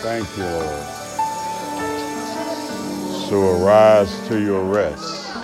[0.00, 0.84] Thank you, Lord.
[3.28, 5.34] So arise to your rest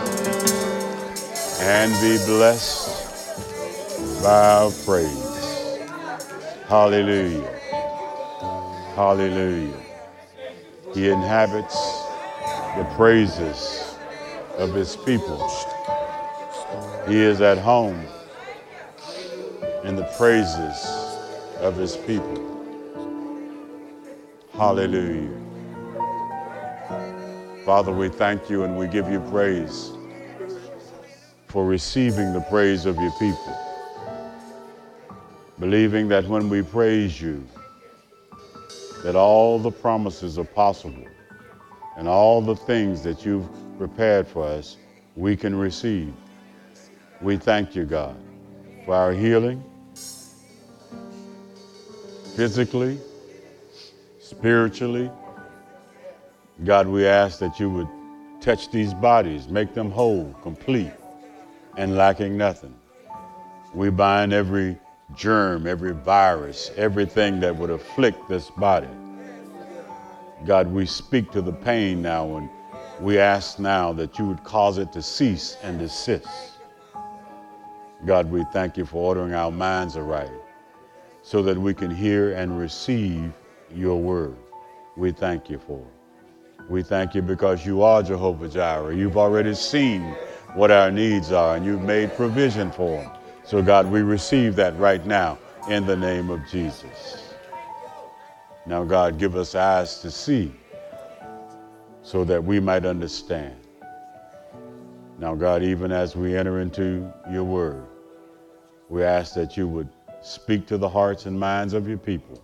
[1.61, 5.79] and be blessed by our praise.
[6.69, 7.51] Hallelujah.
[8.95, 9.77] Hallelujah.
[10.95, 11.75] He inhabits
[12.77, 13.97] the praises
[14.57, 15.51] of his people.
[17.09, 18.05] He is at home
[19.83, 20.87] in the praises
[21.61, 22.54] of his people.
[24.57, 25.31] Hallelujah.
[27.65, 29.91] Father, we thank you and we give you praise
[31.49, 33.59] for receiving the praise of your people.
[35.59, 37.45] Believing that when we praise you,
[39.03, 41.07] that all the promises are possible
[41.97, 44.77] and all the things that you've prepared for us,
[45.17, 46.15] we can receive.
[47.21, 48.17] We thank you, God,
[48.85, 49.65] for our healing,
[52.37, 53.01] physically,
[54.39, 55.11] spiritually.
[56.65, 57.89] God, we ask that you would
[58.41, 60.93] touch these bodies, make them whole, complete,
[61.77, 62.75] and lacking nothing.
[63.75, 64.79] We bind every
[65.15, 68.89] germ, every virus, everything that would afflict this body.
[70.45, 72.49] God, we speak to the pain now and
[73.01, 76.29] we ask now that you would cause it to cease and desist.
[78.05, 80.31] God, we thank you for ordering our minds aright
[81.23, 83.33] so that we can hear and receive
[83.75, 84.37] your word.
[84.97, 86.71] We thank you for it.
[86.71, 88.97] We thank you because you are Jehovah Jireh.
[88.97, 90.03] You've already seen
[90.55, 93.11] what our needs are and you've made provision for them.
[93.45, 97.35] So, God, we receive that right now in the name of Jesus.
[98.67, 100.53] Now, God, give us eyes to see
[102.03, 103.57] so that we might understand.
[105.19, 107.85] Now, God, even as we enter into your word,
[108.89, 109.89] we ask that you would
[110.23, 112.43] speak to the hearts and minds of your people,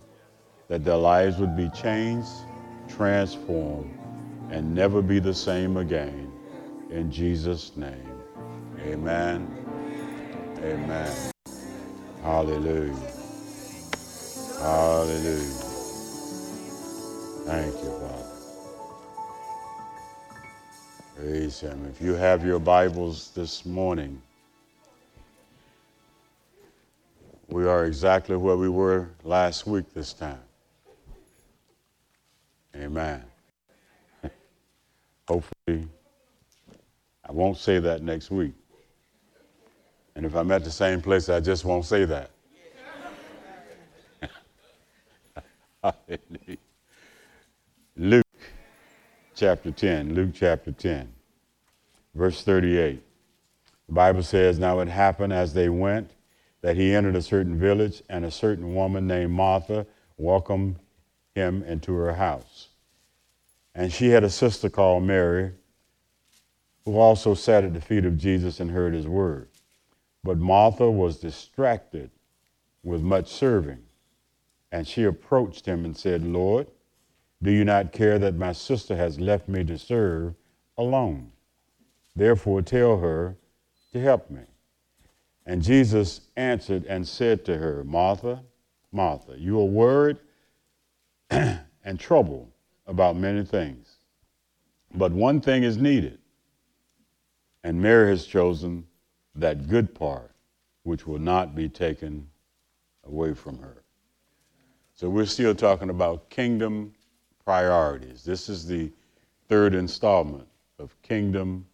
[0.71, 2.29] that their lives would be changed,
[2.87, 3.93] transformed,
[4.51, 6.31] and never be the same again.
[6.89, 8.15] In Jesus' name,
[8.79, 9.45] amen.
[10.59, 11.33] Amen.
[12.23, 12.95] Hallelujah.
[14.59, 15.59] Hallelujah.
[17.43, 18.25] Thank you, Father.
[21.17, 21.85] Praise Him.
[21.93, 24.21] If you have your Bibles this morning,
[27.49, 30.39] we are exactly where we were last week this time.
[32.75, 33.23] Amen.
[35.27, 35.87] Hopefully,
[37.27, 38.53] I won't say that next week.
[40.15, 42.31] And if I'm at the same place, I just won't say that.
[47.97, 48.25] Luke
[49.35, 51.11] chapter 10, Luke chapter 10,
[52.13, 53.01] verse 38.
[53.87, 56.11] The Bible says, Now it happened as they went
[56.61, 59.85] that he entered a certain village, and a certain woman named Martha
[60.17, 60.75] welcomed
[61.35, 62.69] him into her house.
[63.73, 65.51] And she had a sister called Mary,
[66.85, 69.47] who also sat at the feet of Jesus and heard his word.
[70.23, 72.11] But Martha was distracted
[72.83, 73.79] with much serving.
[74.71, 76.67] And she approached him and said, Lord,
[77.41, 80.35] do you not care that my sister has left me to serve
[80.77, 81.31] alone?
[82.15, 83.35] Therefore, tell her
[83.93, 84.41] to help me.
[85.45, 88.43] And Jesus answered and said to her, Martha,
[88.91, 90.17] Martha, you are worried
[91.85, 92.49] and trouble
[92.87, 93.95] about many things.
[94.93, 96.19] But one thing is needed.
[97.63, 98.85] And Mary has chosen
[99.35, 100.31] that good part,
[100.83, 102.27] which will not be taken
[103.05, 103.83] away from her.
[104.93, 106.93] So we're still talking about kingdom
[107.45, 108.23] priorities.
[108.23, 108.91] This is the
[109.47, 110.47] third installment
[110.79, 111.65] of kingdom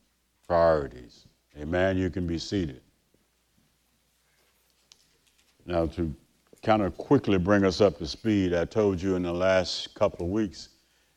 [0.47, 1.25] priorities.
[1.59, 1.97] Amen.
[1.97, 2.81] You can be seated.
[5.65, 6.13] Now, to
[6.61, 10.25] kind of quickly bring us up to speed, I told you in the last couple
[10.25, 10.69] of weeks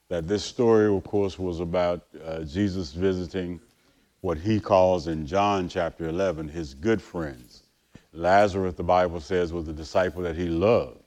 [0.08, 3.60] that this story, of course, was about uh, Jesus visiting
[4.20, 7.62] what he calls in John chapter 11 his good friends.
[8.12, 11.00] Lazarus, the Bible says, was the disciple that he loved.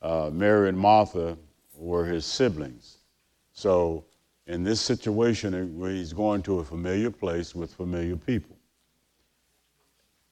[0.00, 1.36] Uh, Mary and Martha
[1.76, 2.98] were his siblings.
[3.52, 4.04] So,
[4.46, 8.56] in this situation, he's going to a familiar place with familiar people.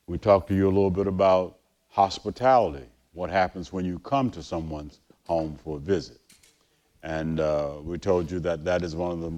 [0.06, 1.58] We talked to you a little bit about
[1.88, 2.86] hospitality,
[3.18, 6.20] what happens when you come to someone's home for a visit.
[7.02, 9.32] And uh, we told you that that is one of the,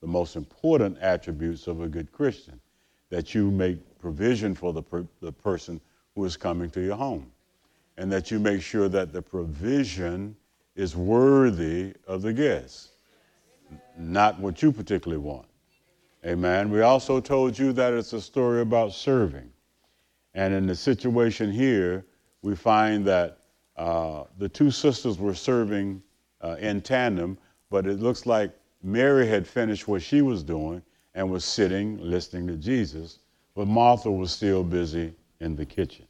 [0.00, 2.60] the most important attributes of a good Christian,
[3.10, 5.80] that you make provision for the, per, the person
[6.14, 7.28] who is coming to your home,
[7.98, 10.36] and that you make sure that the provision
[10.76, 12.92] is worthy of the guest,
[13.98, 15.46] not what you particularly want.
[16.24, 16.70] Amen.
[16.70, 19.50] We also told you that it's a story about serving.
[20.34, 22.04] And in the situation here,
[22.44, 23.38] we find that
[23.78, 26.02] uh, the two sisters were serving
[26.42, 27.38] uh, in tandem,
[27.70, 28.52] but it looks like
[28.82, 30.82] Mary had finished what she was doing
[31.14, 33.20] and was sitting listening to Jesus,
[33.54, 36.06] but Martha was still busy in the kitchen.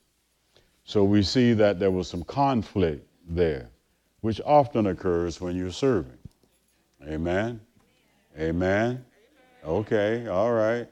[0.82, 3.70] So we see that there was some conflict there,
[4.20, 6.18] which often occurs when you're serving.
[7.06, 7.60] Amen?
[8.36, 9.04] Amen?
[9.64, 10.88] Okay, all right.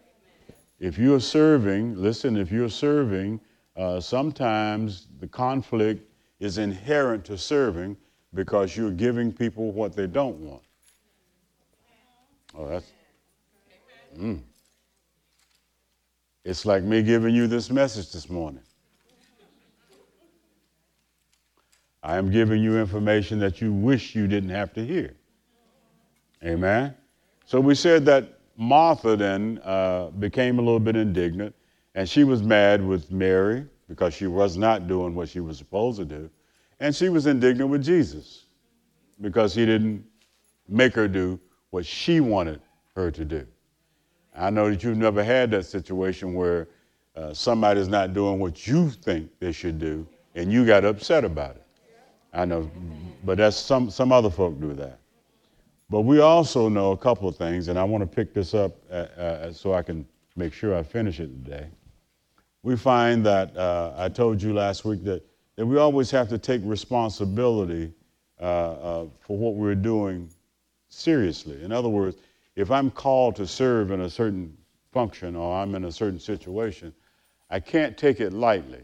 [0.79, 3.41] If you're serving, listen, if you're serving,
[3.77, 6.09] uh, sometimes the conflict
[6.41, 7.97] is inherent to serving
[8.35, 10.63] because you're giving people what they don't want.
[12.55, 12.93] Oh, that's.
[14.19, 14.43] Mm.
[16.45, 18.63] It's like me giving you this message this morning.
[22.03, 25.15] I am giving you information that you wish you didn't have to hear.
[26.45, 26.95] Amen?
[27.47, 31.55] So we said that Martha then uh, became a little bit indignant,
[31.95, 35.99] and she was mad with Mary because she was not doing what she was supposed
[35.99, 36.31] to do.
[36.81, 38.45] And she was indignant with Jesus
[39.21, 40.05] because he didn't
[40.69, 41.39] make her do
[41.71, 42.61] what she wanted
[42.97, 43.47] her to do.
[44.35, 46.69] I know that you've never had that situation where
[47.15, 51.57] uh, somebody's not doing what you think they should do, and you got upset about
[51.57, 51.63] it.
[52.33, 52.71] I know,
[53.25, 54.99] but that's some, some other folk do that.
[55.91, 58.73] But we also know a couple of things, and I want to pick this up
[58.91, 60.07] uh, uh, so I can
[60.37, 61.67] make sure I finish it today.
[62.63, 65.23] We find that, uh, I told you last week that,
[65.57, 67.93] that we always have to take responsibility
[68.41, 70.29] uh, uh, for what we're doing
[70.89, 71.63] seriously.
[71.63, 72.17] In other words,
[72.55, 74.57] if I'm called to serve in a certain
[74.93, 76.93] function or I'm in a certain situation,
[77.51, 78.83] I can't take it lightly.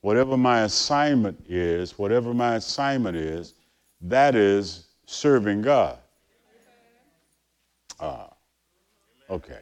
[0.00, 3.54] Whatever my assignment is, whatever my assignment is,
[4.02, 5.98] that is serving God.
[8.00, 8.30] Ah,
[9.30, 9.60] okay.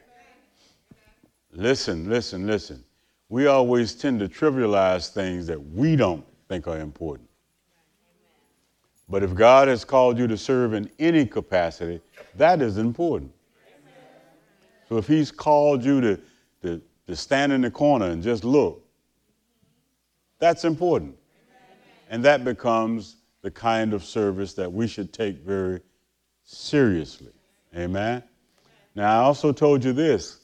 [1.52, 2.82] Listen, listen, listen.
[3.32, 7.30] We always tend to trivialize things that we don't think are important.
[9.08, 12.02] But if God has called you to serve in any capacity,
[12.36, 13.32] that is important.
[14.86, 16.20] So if He's called you to,
[16.60, 18.86] to, to stand in the corner and just look,
[20.38, 21.16] that's important.
[22.10, 25.80] And that becomes the kind of service that we should take very
[26.44, 27.32] seriously.
[27.74, 28.24] Amen.
[28.94, 30.41] Now, I also told you this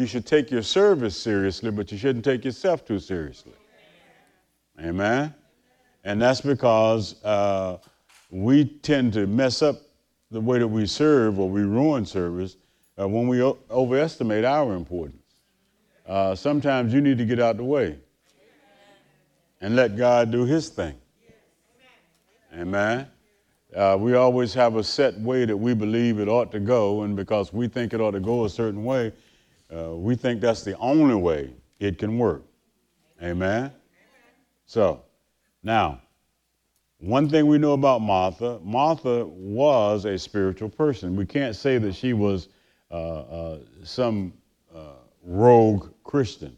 [0.00, 3.52] you should take your service seriously, but you shouldn't take yourself too seriously.
[4.80, 5.34] Amen.
[6.04, 7.76] And that's because uh,
[8.30, 9.76] we tend to mess up
[10.30, 12.56] the way that we serve or we ruin service
[12.98, 15.22] uh, when we o- overestimate our importance.
[16.06, 17.98] Uh, sometimes you need to get out the way
[19.60, 20.94] and let God do His thing.
[22.54, 23.06] Amen.
[23.76, 27.14] Uh, we always have a set way that we believe it ought to go, and
[27.14, 29.12] because we think it ought to go a certain way,
[29.74, 32.44] uh, we think that's the only way it can work.
[33.22, 33.72] Amen?
[34.66, 35.02] So,
[35.62, 36.00] now,
[36.98, 41.16] one thing we know about Martha Martha was a spiritual person.
[41.16, 42.48] We can't say that she was
[42.90, 44.32] uh, uh some
[44.74, 46.56] uh, rogue Christian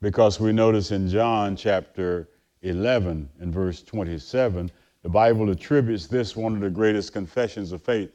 [0.00, 2.28] because we notice in John chapter
[2.62, 4.70] 11 and verse 27
[5.02, 8.10] the Bible attributes this, one of the greatest confessions of faith,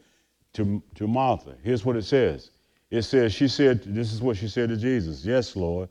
[0.54, 1.56] to, to Martha.
[1.64, 2.52] Here's what it says
[2.96, 5.90] it says, She said, This is what she said to Jesus Yes, Lord,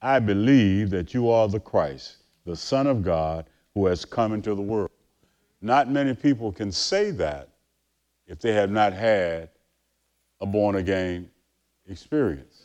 [0.00, 4.54] I believe that you are the Christ, the Son of God, who has come into
[4.54, 4.90] the world.
[5.60, 7.48] Not many people can say that
[8.26, 9.50] if they have not had
[10.40, 11.30] a born again
[11.88, 12.64] experience.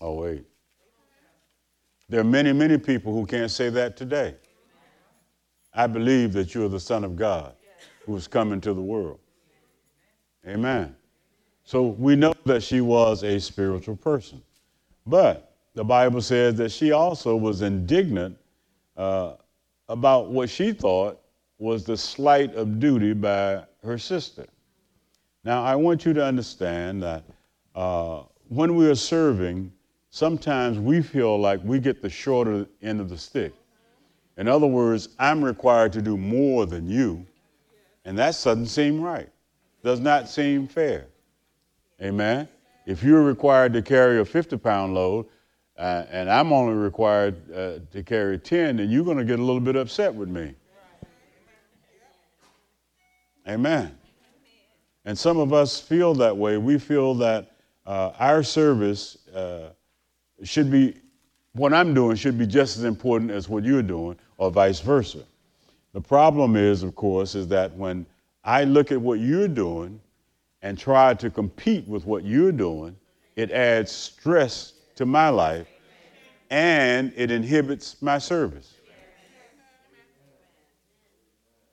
[0.00, 0.44] Oh, wait.
[2.08, 4.36] There are many, many people who can't say that today.
[5.74, 7.54] I believe that you are the Son of God
[8.04, 9.18] who has come into the world.
[10.46, 10.96] Amen.
[11.70, 14.42] So we know that she was a spiritual person.
[15.06, 18.36] But the Bible says that she also was indignant
[18.96, 19.34] uh,
[19.88, 21.20] about what she thought
[21.58, 24.48] was the slight of duty by her sister.
[25.44, 27.22] Now, I want you to understand that
[27.76, 29.72] uh, when we are serving,
[30.10, 33.54] sometimes we feel like we get the shorter end of the stick.
[34.38, 37.24] In other words, I'm required to do more than you,
[38.04, 39.28] and that doesn't seem right.
[39.84, 41.06] Does not seem fair.
[42.02, 42.48] Amen.
[42.86, 45.26] If you're required to carry a 50 pound load,
[45.78, 49.42] uh, and I'm only required uh, to carry 10, then you're going to get a
[49.42, 50.54] little bit upset with me.
[53.48, 53.96] Amen.
[55.04, 56.58] And some of us feel that way.
[56.58, 57.52] We feel that
[57.86, 59.70] uh, our service uh,
[60.42, 60.96] should be,
[61.52, 65.24] what I'm doing should be just as important as what you're doing, or vice versa.
[65.92, 68.06] The problem is, of course, is that when
[68.44, 70.00] I look at what you're doing
[70.62, 72.96] and try to compete with what you're doing,
[73.36, 75.66] it adds stress to my life
[76.50, 78.74] and it inhibits my service.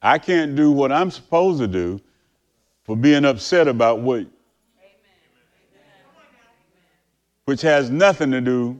[0.01, 1.99] I can't do what I'm supposed to do
[2.83, 4.25] for being upset about what,
[7.45, 8.79] which has nothing to do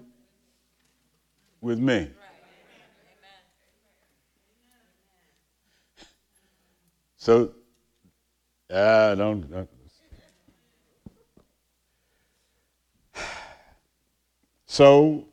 [1.60, 2.10] with me.
[7.18, 7.52] So,
[8.70, 9.77] I don't, don't.
[14.78, 15.26] So,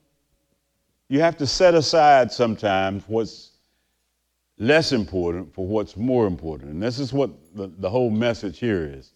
[1.11, 3.51] you have to set aside sometimes what's
[4.57, 6.71] less important for what's more important.
[6.71, 9.13] And this is what the, the whole message here is.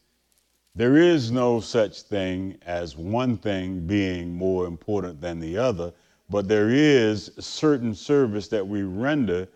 [0.74, 5.94] There is no such thing as one thing being more important than the other,
[6.28, 9.48] but there is certain service that we render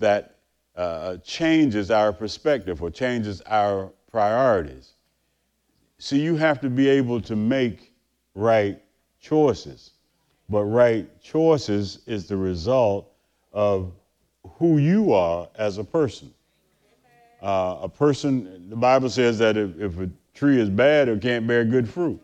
[0.00, 0.38] that
[0.74, 4.94] uh, changes our perspective or changes our priorities.
[5.98, 7.92] So you have to be able to make
[8.34, 8.82] right
[9.20, 9.92] choices.
[10.48, 13.12] But right choices is the result
[13.52, 13.92] of
[14.58, 16.32] who you are as a person.
[17.42, 21.46] Uh, a person, the Bible says that if, if a tree is bad, it can't
[21.46, 22.20] bear good fruit.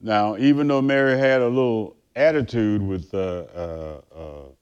[0.00, 4.00] Now, even though Mary had a little attitude with, uh, uh,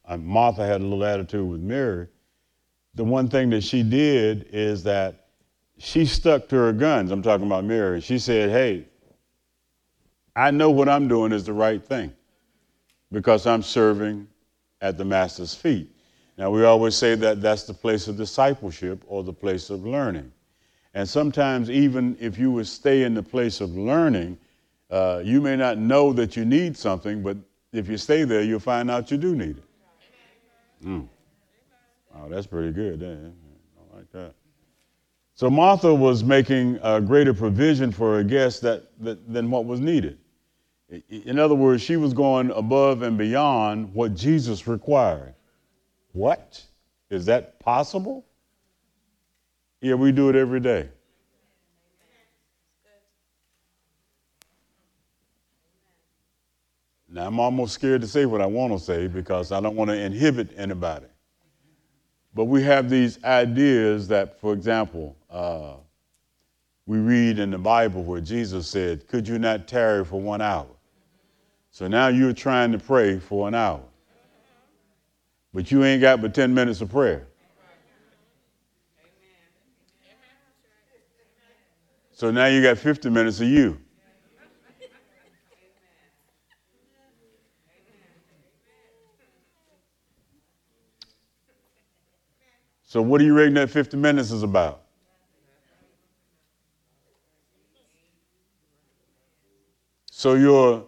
[0.04, 2.08] uh, Martha had a little attitude with Mary,
[2.94, 5.28] the one thing that she did is that
[5.78, 7.12] she stuck to her guns.
[7.12, 8.00] I'm talking about Mary.
[8.00, 8.88] She said, Hey,
[10.38, 12.12] I know what I'm doing is the right thing
[13.10, 14.28] because I'm serving
[14.80, 15.90] at the master's feet.
[16.36, 20.30] Now, we always say that that's the place of discipleship or the place of learning.
[20.94, 24.38] And sometimes, even if you would stay in the place of learning,
[24.92, 27.36] uh, you may not know that you need something, but
[27.72, 30.86] if you stay there, you'll find out you do need it.
[30.86, 31.08] Mm.
[32.14, 33.02] Oh, that's pretty good.
[33.02, 33.06] Eh?
[33.92, 34.34] I like that.
[35.34, 39.80] So Martha was making a greater provision for her guests that, that, than what was
[39.80, 40.16] needed.
[40.88, 45.34] In other words, she was going above and beyond what Jesus required.
[46.12, 46.62] What?
[47.10, 48.24] Is that possible?
[49.80, 50.88] Yeah, we do it every day.
[57.10, 59.90] Now, I'm almost scared to say what I want to say because I don't want
[59.90, 61.06] to inhibit anybody.
[62.34, 65.74] But we have these ideas that, for example, uh,
[66.86, 70.66] we read in the Bible where Jesus said, Could you not tarry for one hour?
[71.78, 73.80] So now you're trying to pray for an hour.
[75.54, 77.28] But you ain't got but 10 minutes of prayer.
[82.10, 83.78] So now you got 50 minutes of you.
[92.82, 94.82] So what are you rating that 50 minutes is about?
[100.10, 100.87] So you're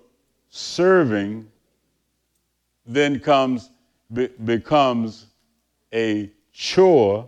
[0.51, 1.49] serving
[2.85, 3.71] then comes
[4.13, 5.27] be, becomes
[5.95, 7.27] a chore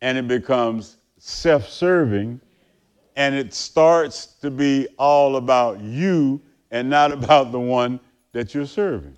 [0.00, 2.40] and it becomes self-serving
[3.16, 8.00] and it starts to be all about you and not about the one
[8.32, 9.16] that you're serving.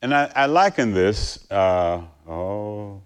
[0.00, 3.02] And I, I liken this, uh, oh,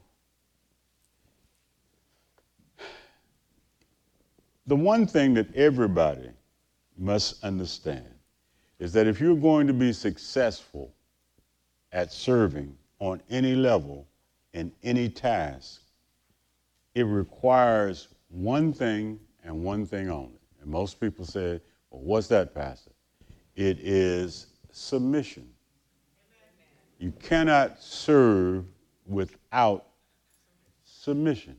[4.66, 6.31] The one thing that everybody
[6.97, 8.07] must understand
[8.78, 10.95] is that if you're going to be successful
[11.90, 14.07] at serving on any level
[14.52, 15.83] in any task,
[16.95, 20.38] it requires one thing and one thing only.
[20.61, 22.92] And most people say, well, what's that, Pastor?
[23.57, 25.49] It is submission.
[26.99, 28.64] You cannot serve
[29.07, 29.87] without
[30.85, 31.59] submission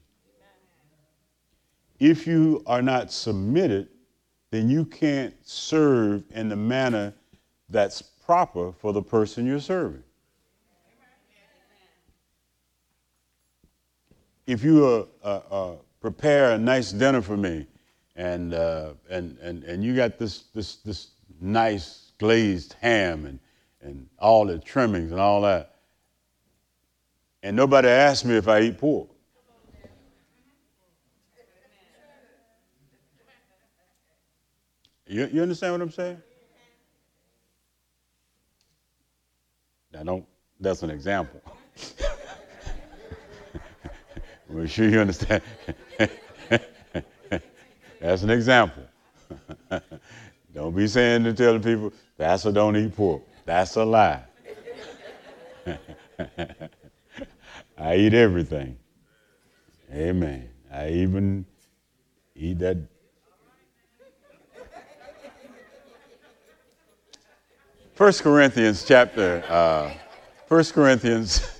[2.00, 3.90] if you are not submitted,
[4.52, 7.14] then you can't serve in the manner
[7.70, 10.04] that's proper for the person you're serving.
[14.46, 17.66] If you uh, uh, uh, prepare a nice dinner for me,
[18.16, 23.40] and, uh, and, and, and you got this, this, this nice glazed ham and,
[23.82, 25.76] and all the trimmings and all that,
[27.42, 29.10] and nobody asked me if I eat pork,
[35.14, 36.20] You, you understand what I'm saying?
[39.94, 40.26] Now, don't,
[40.60, 41.40] that's an example.
[44.50, 45.44] We're sure you understand.
[48.00, 48.86] that's an example.
[50.54, 53.22] don't be saying to tell people, that's a don't eat pork.
[53.46, 54.24] That's a lie.
[57.78, 58.80] I eat everything.
[59.94, 60.50] Amen.
[60.72, 61.46] I even
[62.36, 62.78] eat that
[67.96, 69.94] First Corinthians chapter, uh,
[70.48, 71.48] First Corinthians,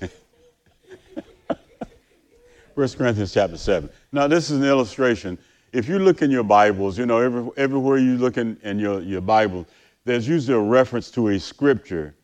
[2.74, 3.88] First Corinthians chapter seven.
[4.10, 5.38] Now this is an illustration.
[5.72, 9.00] If you look in your Bibles, you know every, everywhere you look in, in your,
[9.00, 9.64] your Bible,
[10.04, 12.16] there's usually a reference to a scripture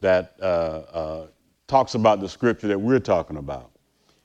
[0.00, 1.26] that uh, uh,
[1.66, 3.70] talks about the scripture that we're talking about.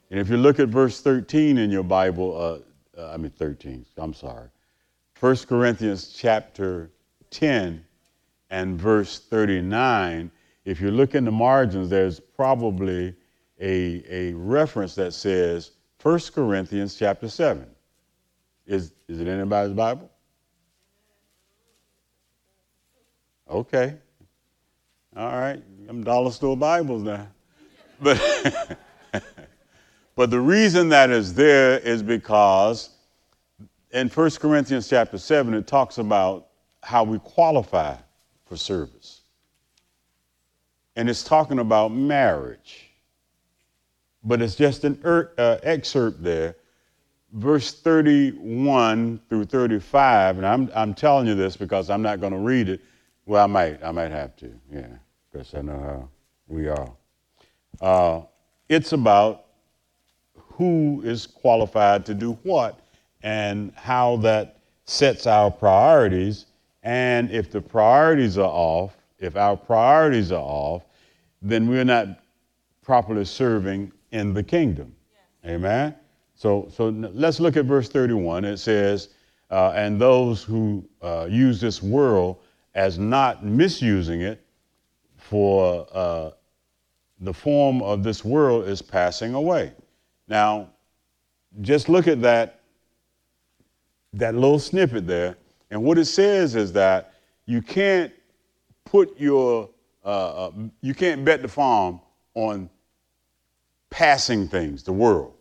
[0.09, 2.63] And if you look at verse 13 in your Bible,
[2.97, 4.47] uh, uh I mean 13, I'm sorry,
[5.19, 6.91] 1 Corinthians chapter
[7.29, 7.83] 10
[8.53, 10.29] and verse 39,
[10.63, 13.15] if you look in the margins, there's probably
[13.59, 15.71] a, a reference that says
[16.03, 17.65] 1 Corinthians chapter 7.
[18.67, 20.11] Is, is it anybody's Bible?
[23.49, 23.95] Okay.
[25.15, 25.61] All right.
[25.89, 27.27] I'm dollar store Bibles now.
[27.99, 28.77] But,
[30.15, 32.91] but the reason that is there is because
[33.91, 36.49] in 1 Corinthians chapter 7, it talks about
[36.83, 37.95] how we qualify
[38.53, 39.21] for service.
[40.95, 42.91] And it's talking about marriage.
[44.23, 46.55] But it's just an er, uh, excerpt there.
[47.31, 52.37] Verse 31 through 35, and I'm, I'm telling you this because I'm not going to
[52.37, 52.81] read it.
[53.25, 53.83] Well, I might.
[53.83, 54.85] I might have to, yeah,
[55.31, 56.09] because I know how
[56.47, 56.91] we are.
[57.81, 58.21] Uh,
[58.69, 59.45] it's about
[60.35, 62.79] who is qualified to do what
[63.23, 66.45] and how that sets our priorities.
[66.83, 70.83] And if the priorities are off, if our priorities are off,
[71.41, 72.19] then we're not
[72.81, 74.93] properly serving in the kingdom.
[75.43, 75.55] Yes.
[75.55, 75.95] Amen?
[76.35, 78.43] So, so let's look at verse 31.
[78.43, 79.09] It says,
[79.49, 82.39] uh, And those who uh, use this world
[82.75, 84.43] as not misusing it,
[85.17, 86.31] for uh,
[87.21, 89.71] the form of this world is passing away.
[90.27, 90.69] Now,
[91.61, 92.59] just look at that
[94.13, 95.37] that little snippet there.
[95.73, 97.15] And what it says is that
[97.47, 98.13] you can't
[98.85, 99.71] put your,
[100.05, 100.51] uh, uh,
[100.81, 101.99] you can't bet the farm
[102.35, 102.69] on
[103.89, 105.33] passing things, the world.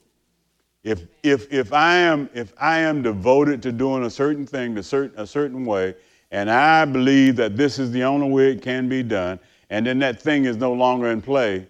[0.85, 4.83] If, if, if, I am, if I am devoted to doing a certain thing a
[4.83, 5.97] certain, a certain way,
[6.31, 9.99] and I believe that this is the only way it can be done, and then
[9.99, 11.67] that thing is no longer in play,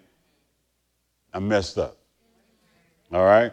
[1.33, 1.97] I'm messed up.
[3.11, 3.51] All right?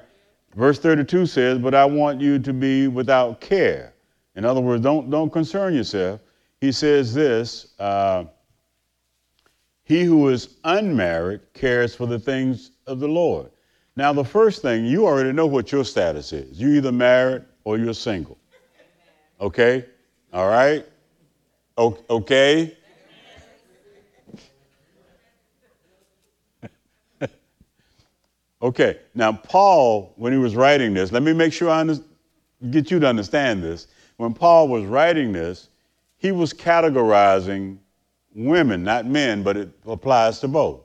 [0.54, 3.89] Verse 32 says, But I want you to be without care.
[4.36, 6.20] In other words, don't, don't concern yourself.
[6.60, 8.24] He says this uh,
[9.84, 13.50] He who is unmarried cares for the things of the Lord.
[13.96, 16.60] Now, the first thing, you already know what your status is.
[16.60, 18.38] You're either married or you're single.
[19.40, 19.84] Okay?
[20.32, 20.86] All right?
[21.76, 22.76] O- okay?
[28.62, 31.96] Okay, now Paul, when he was writing this, let me make sure I under,
[32.68, 33.86] get you to understand this.
[34.20, 35.70] When Paul was writing this,
[36.18, 37.78] he was categorizing
[38.34, 40.82] women, not men, but it applies to both.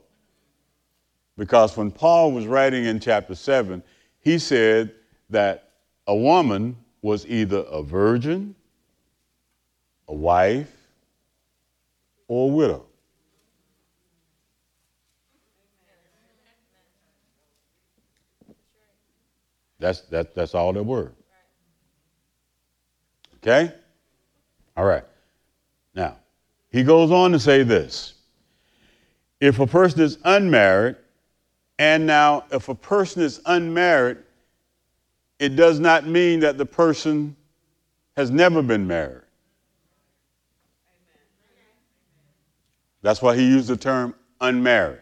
[1.36, 3.82] Because when Paul was writing in chapter 7,
[4.20, 4.94] he said
[5.28, 5.68] that
[6.06, 8.54] a woman was either a virgin,
[10.08, 10.72] a wife,
[12.28, 12.86] or a widow.
[19.78, 21.12] That's, that, that's all there were.
[23.46, 23.72] Okay?
[24.76, 25.04] All right.
[25.94, 26.16] Now,
[26.70, 28.14] he goes on to say this.
[29.40, 30.96] If a person is unmarried,
[31.78, 34.18] and now if a person is unmarried,
[35.38, 37.36] it does not mean that the person
[38.16, 39.22] has never been married.
[43.02, 45.00] That's why he used the term unmarried.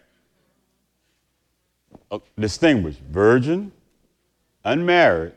[2.39, 3.73] Distinguished virgin,
[4.65, 5.33] unmarried,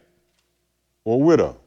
[1.05, 1.57] or widow.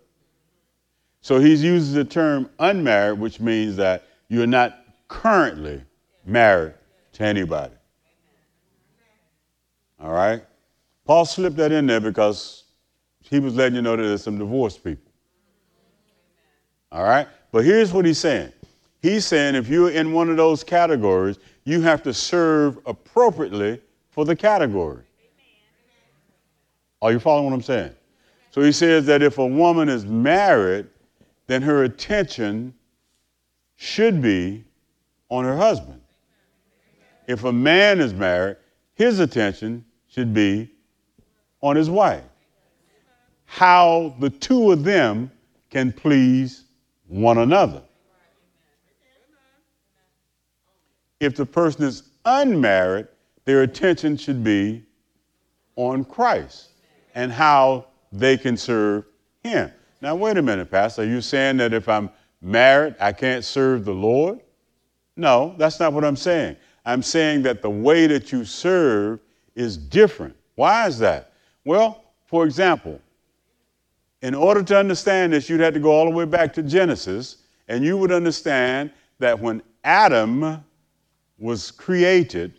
[1.23, 5.83] So he uses the term unmarried, which means that you're not currently
[6.25, 6.75] married
[7.13, 7.75] to anybody.
[10.01, 10.43] All right?
[11.05, 12.65] Paul slipped that in there because
[13.21, 15.13] he was letting you know that there's some divorced people.
[16.91, 17.29] All right?
[17.53, 18.53] But here's what he's saying
[19.03, 23.81] He's saying if you're in one of those categories, you have to serve appropriately
[24.11, 25.03] for the category.
[27.03, 27.93] Are you following what I'm saying?
[28.51, 30.87] So he says that if a woman is married,
[31.51, 32.73] then her attention
[33.75, 34.63] should be
[35.31, 36.01] on her husband.
[37.27, 38.57] If a man is married,
[38.95, 40.71] his attention should be
[41.61, 42.23] on his wife.
[43.47, 45.29] How the two of them
[45.71, 46.67] can please
[47.09, 47.83] one another.
[51.19, 53.09] If the person is unmarried,
[53.45, 54.85] their attention should be
[55.75, 56.69] on Christ
[57.17, 59.05] and how they can serve
[59.43, 59.73] Him.
[60.01, 61.03] Now, wait a minute, Pastor.
[61.03, 62.11] Are you saying that if I'm
[62.41, 64.41] married, I can't serve the Lord?
[65.17, 66.57] No, that's not what I'm saying.
[66.87, 69.21] I'm saying that the way that you serve
[69.55, 70.35] is different.
[70.55, 71.33] Why is that?
[71.65, 73.01] Well, for example,
[74.23, 77.39] in order to understand this, you'd have to go all the way back to Genesis,
[77.69, 80.65] and you would understand that when Adam
[81.39, 82.59] was created,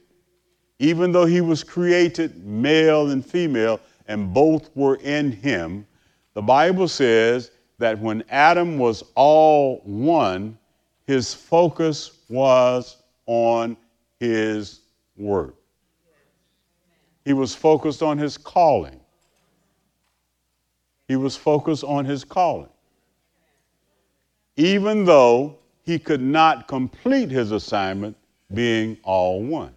[0.77, 5.85] even though he was created male and female, and both were in him,
[6.33, 10.57] the Bible says that when Adam was all one,
[11.05, 13.75] his focus was on
[14.19, 14.81] his
[15.17, 15.55] work.
[17.25, 18.99] He was focused on his calling.
[21.07, 22.69] He was focused on his calling.
[24.55, 28.15] Even though he could not complete his assignment
[28.53, 29.73] being all one.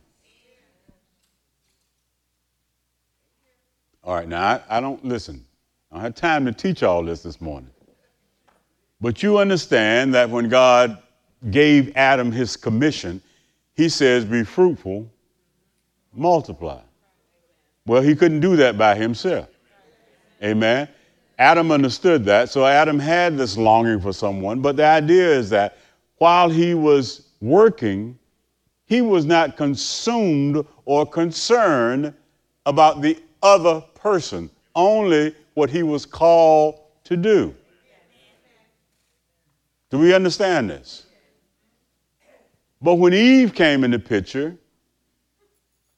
[4.03, 5.45] All right, now I, I don't listen.
[5.95, 7.71] I don't time to teach all this this morning.
[9.01, 10.99] But you understand that when God
[11.51, 13.23] gave Adam his commission,
[13.75, 15.09] he says, Be fruitful,
[16.13, 16.81] multiply.
[17.87, 19.49] Well, he couldn't do that by himself.
[20.43, 20.89] Amen.
[21.39, 22.51] Adam understood that.
[22.51, 24.61] So Adam had this longing for someone.
[24.61, 25.79] But the idea is that
[26.19, 28.19] while he was working,
[28.87, 32.13] he was not consumed or concerned
[32.67, 37.55] about the other person, only what he was called to do.
[39.91, 41.07] Do we understand this?
[42.83, 44.57] But when Eve came in the picture,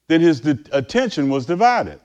[0.09, 2.01] then his attention was divided.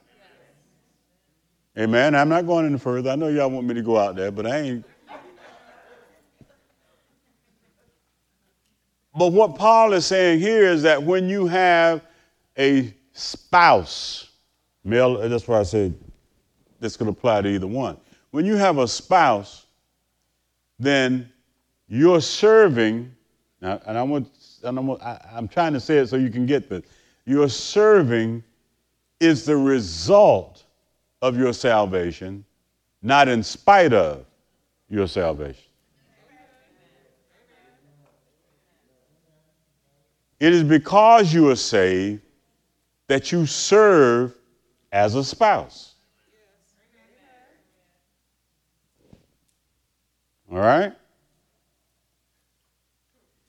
[1.78, 2.14] Amen.
[2.14, 3.10] I'm not going any further.
[3.10, 4.84] I know y'all want me to go out there, but I ain't.
[9.14, 12.02] But what Paul is saying here is that when you have
[12.58, 14.30] a spouse,
[14.84, 15.94] male, that's why I said
[16.82, 17.96] this could apply to either one.
[18.32, 19.66] When you have a spouse,
[20.78, 21.30] then
[21.88, 23.14] you're serving,
[23.60, 24.28] now, and I want,
[24.64, 24.90] and I'm,
[25.32, 26.82] I'm trying to say it so you can get this.
[27.24, 28.42] Your serving
[29.20, 30.64] is the result
[31.22, 32.44] of your salvation,
[33.00, 34.26] not in spite of
[34.88, 35.62] your salvation.
[40.40, 42.22] It is because you are saved
[43.06, 44.34] that you serve
[44.90, 45.91] as a spouse.
[50.52, 50.92] All right?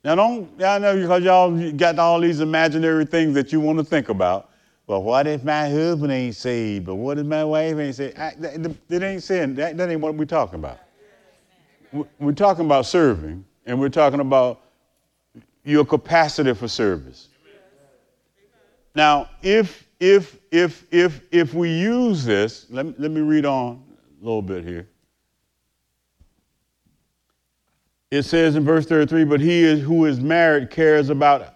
[0.05, 3.85] Now, don't, I know because y'all got all these imaginary things that you want to
[3.85, 4.49] think about.
[4.87, 6.85] Well, what if my husband ain't saved?
[6.85, 8.17] But what if my wife ain't saved?
[8.17, 10.79] I, that, ain't saying, that, that ain't what we're talking about.
[12.19, 14.61] We're talking about serving, and we're talking about
[15.63, 17.29] your capacity for service.
[18.95, 23.83] Now, if if if if if we use this, let let me read on
[24.21, 24.87] a little bit here.
[28.13, 31.55] It says in verse 33 but he is, who is married cares about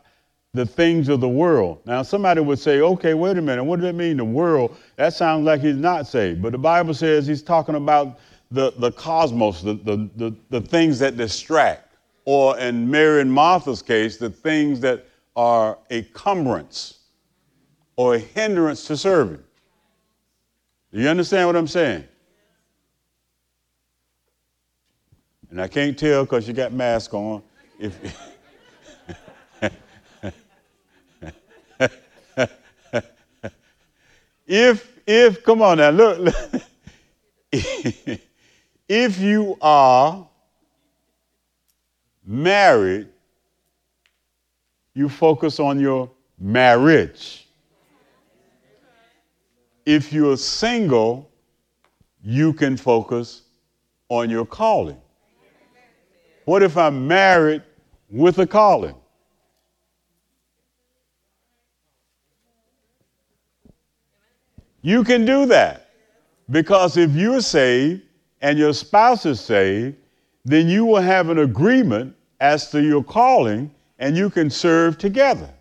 [0.53, 1.79] the things of the world.
[1.85, 4.75] Now, somebody would say, okay, wait a minute, what does that mean, the world?
[4.95, 6.41] That sounds like he's not saved.
[6.41, 10.97] But the Bible says he's talking about the, the cosmos, the, the, the, the things
[10.99, 16.99] that distract, or in Mary and Martha's case, the things that are a cumbrance
[17.97, 19.43] or a hindrance to serving.
[20.91, 22.05] Do you understand what I'm saying?
[25.57, 27.41] And I can't tell because you got mask on.
[27.79, 27.97] If
[34.45, 36.35] if if come on now look, look.
[38.87, 40.29] If you are
[42.23, 43.07] married
[44.93, 47.47] you focus on your marriage.
[49.87, 51.31] If you're single
[52.21, 53.41] you can focus
[54.07, 55.01] on your calling
[56.47, 57.61] what if I'm married
[58.09, 58.95] with a calling?
[64.81, 65.89] You can do that
[66.49, 68.03] because if you're saved
[68.41, 69.97] and your spouse is saved,
[70.45, 75.53] then you will have an agreement as to your calling and you can serve together.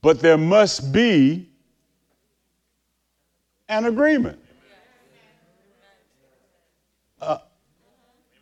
[0.00, 1.50] But there must be
[3.68, 4.40] an agreement.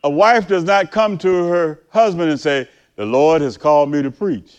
[0.04, 4.02] A wife does not come to her husband and say, The Lord has called me
[4.02, 4.54] to preach.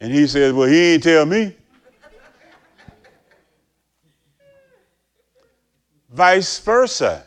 [0.00, 1.56] And he says, Well, he ain't tell me.
[6.10, 7.24] Vice versa.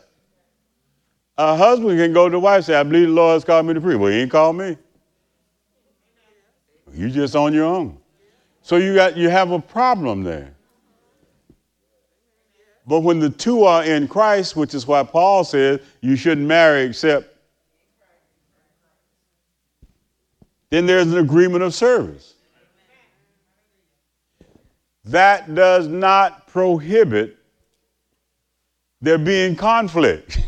[1.36, 3.66] A husband can go to the wife and say, I believe the Lord has called
[3.66, 3.98] me to preach.
[3.98, 4.78] Well, he ain't called me.
[6.94, 7.98] You just on your own.
[8.62, 10.54] So you got you have a problem there.
[12.86, 16.82] But when the two are in Christ, which is why Paul says you shouldn't marry
[16.82, 17.36] except,
[20.70, 22.34] then there's an agreement of service.
[25.04, 27.36] That does not prohibit
[29.00, 30.40] there being conflict.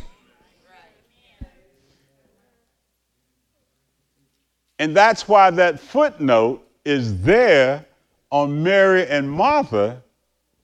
[4.79, 7.85] and that's why that footnote is there
[8.31, 10.03] on Mary and Martha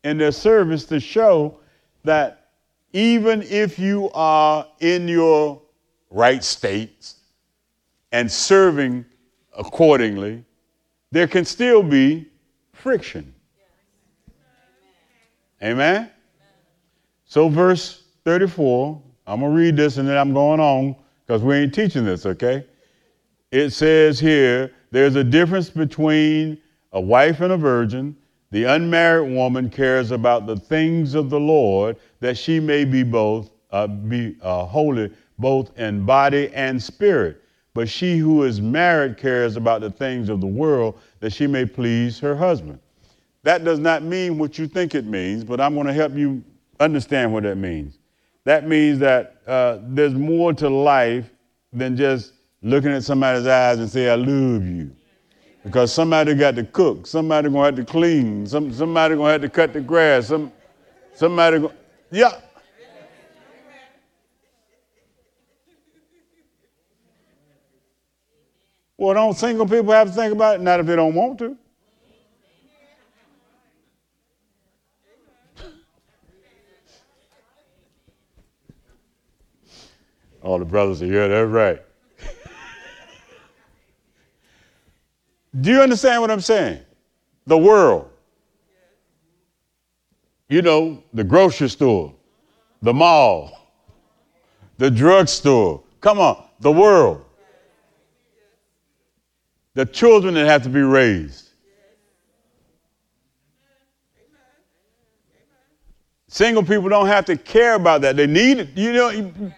[0.04, 1.59] in their service to show
[2.04, 2.50] that
[2.92, 5.60] even if you are in your
[6.10, 7.16] right states
[8.12, 9.04] and serving
[9.56, 10.44] accordingly,
[11.12, 12.28] there can still be
[12.72, 13.34] friction.
[15.62, 16.10] Amen?
[17.26, 21.56] So, verse 34, I'm going to read this and then I'm going on because we
[21.56, 22.66] ain't teaching this, okay?
[23.52, 26.58] It says here there's a difference between
[26.92, 28.16] a wife and a virgin.
[28.50, 33.50] The unmarried woman cares about the things of the Lord that she may be both
[33.70, 37.42] uh, be uh, holy both in body and spirit.
[37.72, 41.64] But she who is married cares about the things of the world that she may
[41.64, 42.80] please her husband.
[43.42, 46.42] That does not mean what you think it means, but I'm going to help you
[46.78, 47.98] understand what that means.
[48.44, 51.30] That means that uh, there's more to life
[51.72, 52.32] than just
[52.62, 54.94] looking at somebody's eyes and say, I love you.
[55.62, 59.48] Because somebody got to cook, somebody gonna have to clean, some, somebody gonna have to
[59.48, 60.52] cut the grass, some,
[61.14, 61.74] somebody gonna,
[62.10, 62.32] yeah.
[68.96, 70.60] Well, don't single people have to think about it?
[70.62, 71.56] Not if they don't want to.
[80.42, 81.82] All the brothers are, here, they're right.
[85.58, 86.80] Do you understand what I'm saying?
[87.46, 88.10] The world.
[90.48, 92.12] You know, the grocery store,
[92.82, 93.52] the mall,
[94.78, 95.82] the drugstore.
[96.00, 97.24] Come on, the world.
[99.74, 101.50] The children that have to be raised.
[106.26, 108.16] Single people don't have to care about that.
[108.16, 108.68] They need it.
[108.76, 109.52] You know,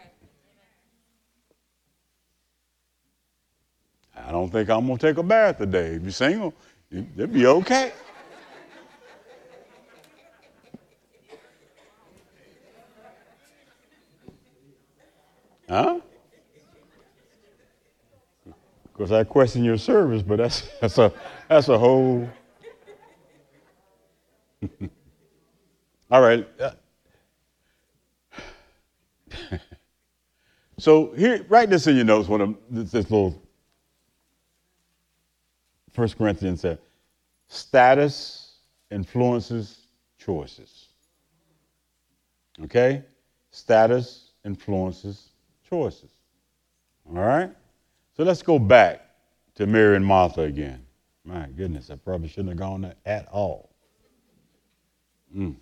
[4.33, 5.88] I don't think I'm to take a bath today.
[5.88, 6.55] If you're single,
[6.90, 7.92] it'll be okay.
[15.68, 16.01] Huh?
[18.47, 21.12] Of course, I question your service, but that's, that's, a,
[21.47, 22.27] that's a whole.
[26.11, 26.49] All right.
[26.59, 26.71] Uh,
[30.79, 32.31] so here, write this in your notes.
[32.31, 33.41] What this, this little
[35.94, 36.78] 1 Corinthians said,
[37.48, 38.57] status
[38.90, 39.87] influences
[40.18, 40.88] choices.
[42.64, 43.02] Okay?
[43.50, 45.28] Status influences
[45.68, 46.11] choices.
[47.09, 47.50] All right?
[48.16, 49.02] So let's go back
[49.55, 50.85] to Mary and Martha again.
[51.24, 53.70] My goodness, I probably shouldn't have gone there at all.
[55.37, 55.57] Mm.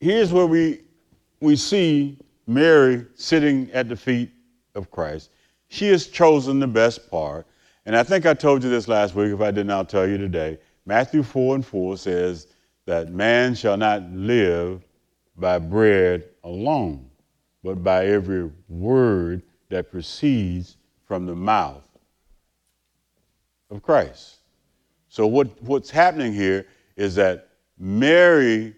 [0.00, 0.82] Here's where we,
[1.40, 4.30] we see Mary sitting at the feet
[4.78, 5.30] of Christ.
[5.68, 7.46] She has chosen the best part.
[7.84, 9.32] And I think I told you this last week.
[9.32, 12.46] If I did not tell you today, Matthew 4 and 4 says
[12.86, 14.82] that man shall not live
[15.36, 17.10] by bread alone,
[17.62, 21.86] but by every word that proceeds from the mouth
[23.70, 24.38] of Christ.
[25.08, 28.74] So, what, what's happening here is that Mary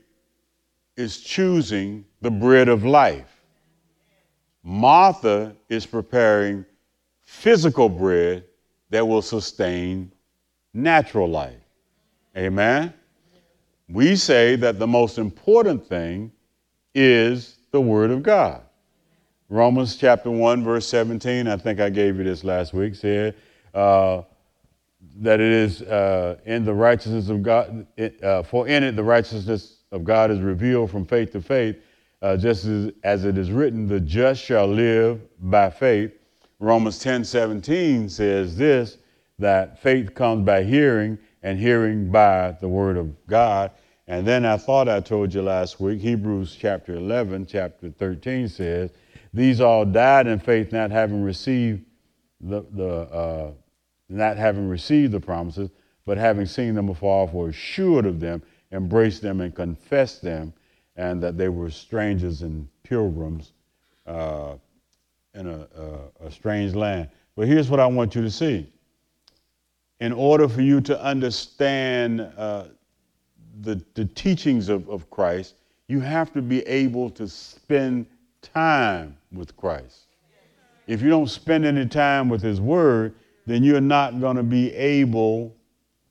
[0.97, 3.39] is choosing the bread of life.
[4.62, 6.64] Martha is preparing
[7.23, 8.44] physical bread
[8.90, 10.12] that will sustain
[10.75, 11.55] natural life.
[12.37, 12.92] Amen?
[13.88, 16.31] We say that the most important thing
[16.94, 18.62] is the Word of God.
[19.49, 23.35] Romans chapter 1, verse 17, I think I gave you this last week, said
[23.75, 24.23] uh,
[25.16, 29.03] that it is uh, in the righteousness of God, it, uh, for in it the
[29.03, 31.77] righteousness of God is revealed from faith to faith
[32.22, 36.12] uh, just as, as it is written, the just shall live by faith.
[36.59, 38.98] Romans 10 17 says this
[39.38, 43.70] that faith comes by hearing, and hearing by the word of God.
[44.06, 48.90] And then I thought I told you last week, Hebrews chapter 11, chapter 13 says,
[49.33, 51.85] These all died in faith, not having received
[52.40, 53.50] the, the uh,
[54.09, 55.70] not having received the promises,
[56.04, 60.52] but having seen them afar off, were assured of them, embraced them, and confessed them
[61.01, 63.53] and that they were strangers and pilgrims
[64.07, 64.53] uh,
[65.35, 67.09] in a, a, a strange land.
[67.37, 68.71] But here's what I want you to see
[70.01, 72.65] in order for you to understand uh,
[73.63, 75.55] the, the teachings of, of Christ,
[75.89, 78.05] you have to be able to spend
[78.43, 80.07] time with Christ.
[80.87, 83.15] If you don't spend any time with His Word,
[83.47, 85.57] then you're not going to be able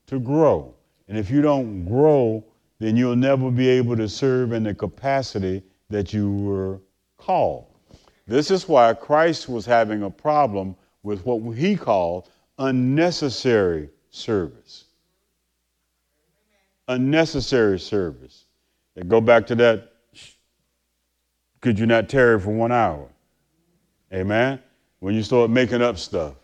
[0.07, 0.73] to grow.
[1.07, 2.43] And if you don't grow,
[2.79, 6.79] then you'll never be able to serve in the capacity that you were
[7.17, 7.65] called.
[8.25, 14.85] This is why Christ was having a problem with what he called unnecessary service.
[16.87, 18.45] Unnecessary service.
[18.95, 19.91] And go back to that.
[21.61, 23.07] Could you not tarry for one hour?
[24.13, 24.59] Amen.
[24.99, 26.35] When you start making up stuff,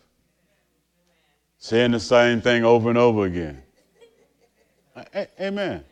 [1.58, 3.62] saying the same thing over and over again.
[5.40, 5.84] Amen.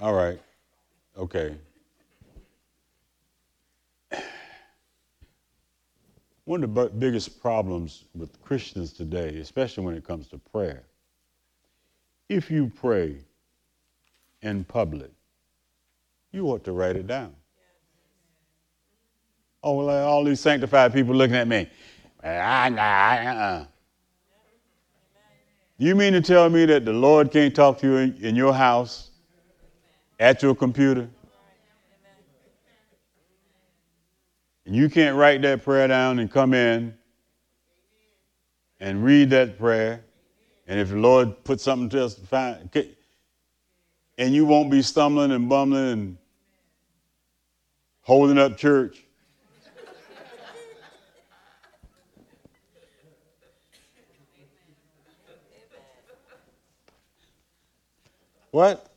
[0.00, 0.40] All right.
[1.18, 1.54] Okay.
[6.44, 10.84] One of the biggest problems with Christians today, especially when it comes to prayer,
[12.30, 13.18] if you pray
[14.40, 15.10] in public,
[16.32, 17.34] you ought to write it down.
[19.62, 21.68] Oh, well, uh, all these sanctified people looking at me.
[22.24, 23.66] Uh-uh.
[25.76, 28.54] You mean to tell me that the Lord can't talk to you in, in your
[28.54, 29.09] house,
[30.20, 31.08] at your computer?
[34.66, 36.94] And you can't write that prayer down and come in
[38.78, 40.04] and read that prayer.
[40.68, 42.20] And if the Lord puts something to us,
[44.18, 46.18] and you won't be stumbling and bumbling and
[48.02, 49.02] holding up church.
[58.52, 58.89] What?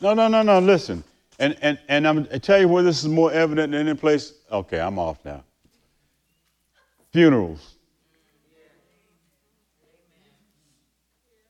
[0.00, 0.58] No, no, no, no.
[0.58, 1.02] Listen.
[1.38, 4.32] And, and, and I'm, I tell you where this is more evident than any place.
[4.50, 5.44] Okay, I'm off now.
[7.12, 7.74] Funerals.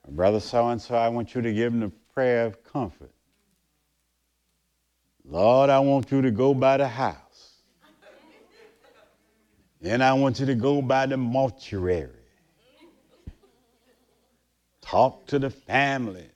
[0.08, 3.10] Brother so and so, I want you to give him the prayer of comfort.
[5.24, 7.16] Lord, I want you to go by the house.
[9.80, 12.10] Then I want you to go by the mortuary.
[14.80, 16.28] Talk to the family.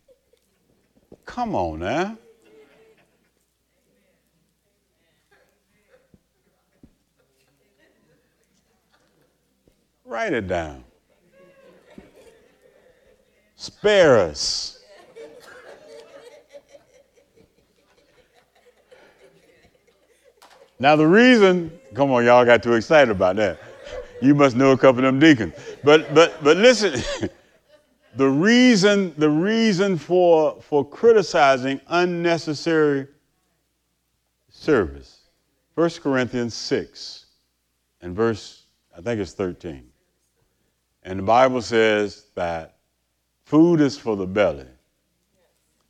[1.31, 2.13] Come on eh?
[10.05, 10.83] Write it down.
[13.55, 14.83] Spare us.
[20.81, 23.61] Now, the reason, come on, y'all got too excited about that.
[24.21, 25.55] You must know a couple of them deacons.
[25.85, 27.01] But, but, but listen.
[28.17, 33.07] the reason, the reason for, for criticizing unnecessary
[34.49, 35.29] service.
[35.75, 37.27] 1 Corinthians 6
[38.03, 38.65] and verse,
[38.97, 39.89] I think it's 13.
[41.03, 42.77] And the Bible says that
[43.45, 44.67] food is for the belly,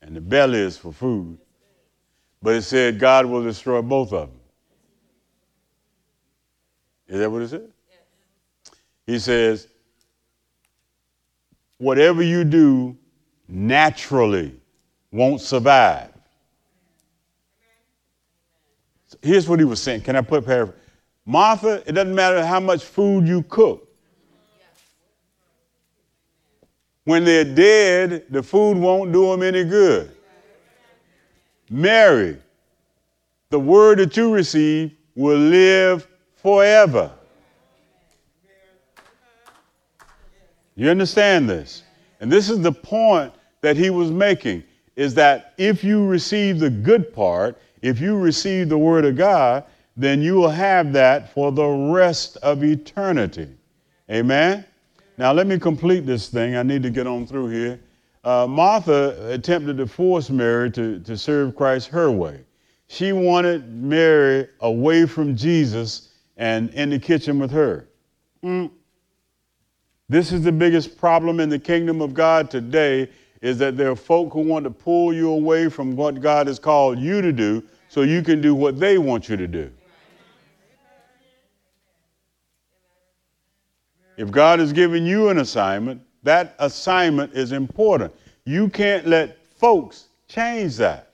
[0.02, 1.38] and the belly is for food.
[2.42, 4.40] But it said God will destroy both of them.
[7.09, 7.70] Is that what it said?
[9.06, 9.66] He says,
[11.81, 12.97] whatever you do
[13.49, 14.55] naturally
[15.11, 16.11] won't survive.
[19.23, 20.03] Here's what he was saying.
[20.03, 20.79] Can I put paraphrase?
[21.27, 23.88] Martha, it doesn't matter how much food you cook.
[27.05, 30.14] When they're dead, the food won't do them any good.
[31.71, 32.37] Mary,
[33.49, 37.11] the word that you receive will live forever.
[40.81, 41.83] You understand this?
[42.21, 44.64] And this is the point that he was making
[44.97, 49.64] is that if you receive the good part, if you receive the word of God,
[49.95, 53.49] then you will have that for the rest of eternity.
[54.11, 54.64] Amen?
[55.19, 56.57] Now, let me complete this thing.
[56.57, 57.79] I need to get on through here.
[58.25, 62.43] Uh, Martha attempted to force Mary to, to serve Christ her way.
[62.87, 66.09] She wanted Mary away from Jesus
[66.39, 67.87] and in the kitchen with her.
[68.43, 68.70] Mm.
[70.11, 73.08] This is the biggest problem in the kingdom of God today
[73.42, 76.58] is that there are folk who want to pull you away from what God has
[76.58, 79.70] called you to do so you can do what they want you to do.
[84.16, 88.12] If God has given you an assignment, that assignment is important.
[88.44, 91.12] You can't let folks change that.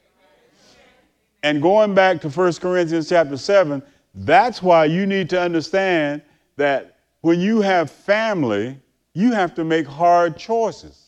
[1.43, 3.83] And going back to 1 Corinthians chapter 7,
[4.15, 6.23] that's why you need to understand
[6.57, 8.81] that when you have family,
[9.17, 11.07] you have to make hard choices.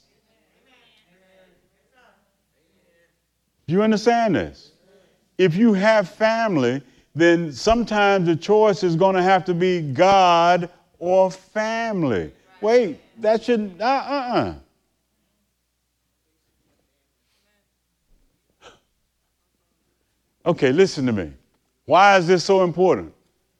[3.66, 4.72] Do you understand this?
[5.36, 6.80] If you have family,
[7.14, 12.32] then sometimes the choice is going to have to be God or family.
[12.62, 14.54] Wait, that should, uh uh
[18.64, 18.70] uh.
[20.46, 21.30] Okay, listen to me.
[21.84, 23.12] Why is this so important?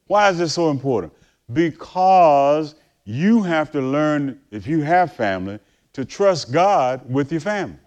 [0.07, 1.13] Why is this so important?
[1.53, 2.77] Because
[3.09, 5.59] you have to learn, if you have family,
[5.95, 7.79] to trust God with your family.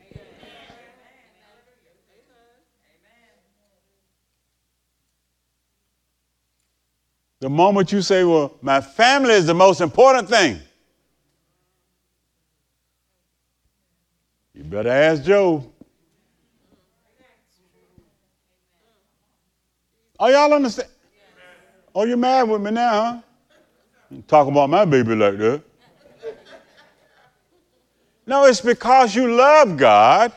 [7.39, 10.59] The moment you say, Well, my family is the most important thing,
[14.55, 15.71] you better ask Job.
[20.19, 20.89] Oh, y'all understand?
[21.93, 23.21] Oh, you're mad with me now, huh?
[24.27, 25.61] Talk about my baby like that.
[28.27, 30.31] No, it's because you love God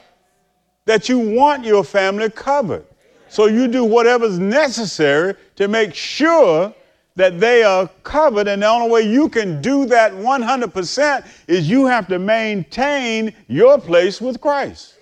[0.85, 2.85] that you want your family covered.
[3.29, 6.73] So you do whatever's necessary to make sure
[7.17, 8.49] that they are covered.
[8.49, 13.79] And the only way you can do that 100% is you have to maintain your
[13.79, 14.95] place with Christ.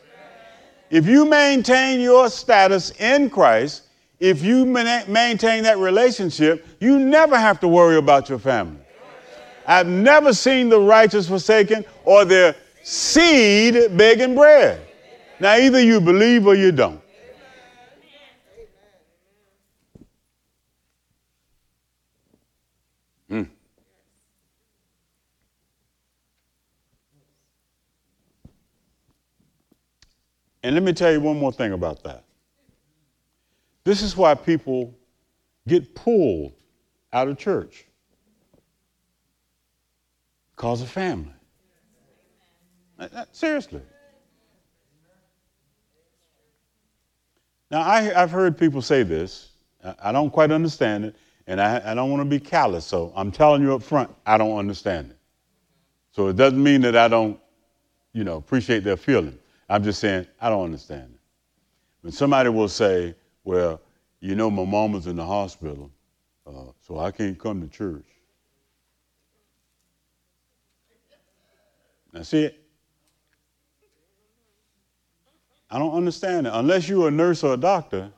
[0.91, 3.85] If you maintain your status in Christ,
[4.23, 8.79] if you maintain that relationship, you never have to worry about your family.
[9.67, 12.55] I've never seen the righteous forsaken or their
[12.85, 14.81] seed begging bread.
[15.41, 17.03] Now, either you believe or you don't.
[23.29, 23.43] Hmm.
[30.63, 32.23] And let me tell you one more thing about that.
[33.85, 34.95] This is why people
[35.67, 36.53] get pulled
[37.13, 37.85] out of church
[40.55, 41.33] because of family.
[43.33, 43.83] Seriously.
[47.71, 49.49] Now, I, have heard people say this.
[50.01, 51.17] I don't quite understand it,
[51.47, 54.39] and I, I don't want to be callous, so I'm telling you up front, I
[54.39, 55.17] don't understand it.
[56.13, 57.41] So it doesn't mean that I don't,
[58.13, 59.39] you know, appreciate their feeling.
[59.69, 61.21] I'm just saying I don't understand it.
[62.03, 63.15] When somebody will say,
[63.45, 63.81] well,
[64.21, 65.91] you know, my mom was in the hospital,
[66.47, 68.05] uh, so I can't come to church.
[72.13, 72.59] Now, see it?
[75.71, 76.53] I don't understand it.
[76.55, 78.13] Unless you're a nurse or a doctor,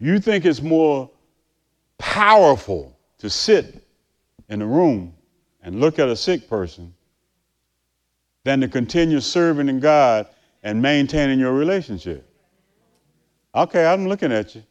[0.00, 1.08] you think it's more
[1.98, 3.86] powerful to sit
[4.48, 5.14] in a room
[5.62, 6.92] and look at a sick person
[8.46, 10.28] than to continue serving in God
[10.62, 12.24] and maintaining your relationship.
[13.52, 14.62] Okay, I'm looking at you.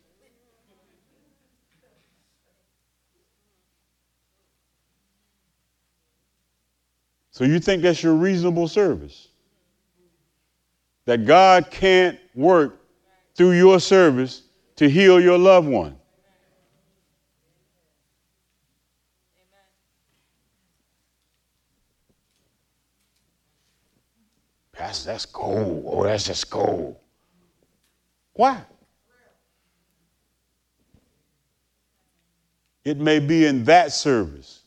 [7.32, 9.28] So you think that's your reasonable service?
[11.03, 12.80] That God can't work
[13.36, 14.43] through your service
[14.78, 15.97] to heal your loved one?
[24.76, 25.86] Pastor, that's gold.
[25.88, 26.97] Oh, that's just gold.
[28.34, 28.61] Why?
[32.84, 34.61] It may be in that service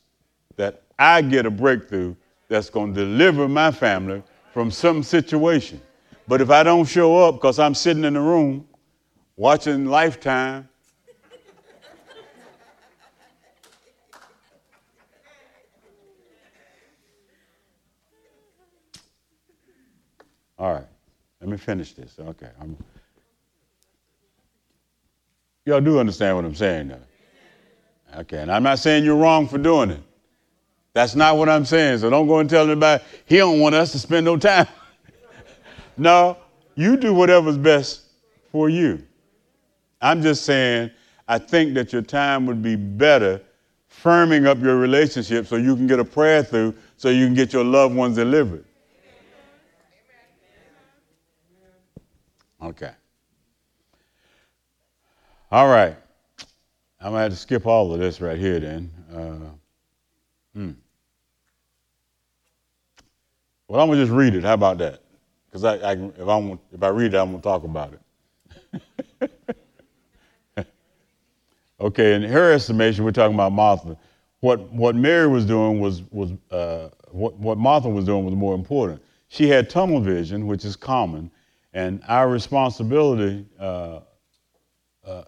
[0.56, 2.16] that I get a breakthrough
[2.48, 5.80] that's going to deliver my family from some situation.
[6.26, 8.66] But if I don't show up because I'm sitting in the room
[9.36, 10.67] watching Lifetime,
[20.58, 20.86] All right,
[21.40, 22.16] let me finish this.
[22.18, 22.76] Okay, I'm,
[25.64, 28.20] y'all do understand what I'm saying, though.
[28.20, 30.00] Okay, and I'm not saying you're wrong for doing it.
[30.94, 31.98] That's not what I'm saying.
[31.98, 34.66] So don't go and tell anybody he don't want us to spend no time.
[35.96, 36.36] no,
[36.74, 38.02] you do whatever's best
[38.50, 39.04] for you.
[40.00, 40.90] I'm just saying
[41.28, 43.40] I think that your time would be better
[44.02, 47.52] firming up your relationship so you can get a prayer through so you can get
[47.52, 48.64] your loved ones delivered.
[52.62, 52.92] Okay.
[55.50, 55.96] All right.
[57.00, 58.90] I'm going to have to skip all of this right here then.
[59.12, 60.72] Uh, hmm.
[63.68, 64.44] Well, I'm gonna just read it.
[64.44, 65.02] How about that?
[65.46, 69.30] Because I, I, if I if I read it, I'm gonna talk about it.
[71.80, 73.98] okay, in her estimation, we're talking about Martha.
[74.40, 78.54] What what Mary was doing was was uh, what what Martha was doing was more
[78.54, 79.02] important.
[79.28, 81.30] She had tunnel vision, which is common,
[81.78, 83.46] and our responsibility.
[83.58, 84.00] Uh,
[85.06, 85.22] uh,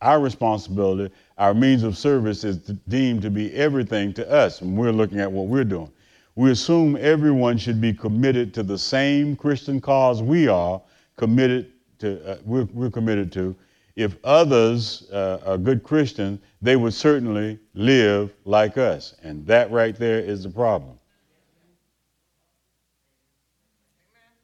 [0.00, 2.56] our responsibility, our means of service is
[2.88, 5.92] deemed to be everything to us, and we're looking at what we're doing
[6.36, 10.80] We assume everyone should be committed to the same Christian cause we are
[11.18, 13.54] committed to, uh, we're, we're, committed to.
[13.94, 19.14] If others uh, are good Christians, they would certainly live like us.
[19.22, 20.98] And that right there is the problem.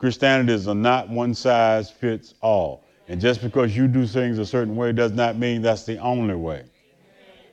[0.01, 2.85] Christianity is not one size fits all.
[3.09, 6.35] And just because you do things a certain way does not mean that's the only
[6.35, 6.65] way.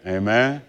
[0.05, 0.61] Amen.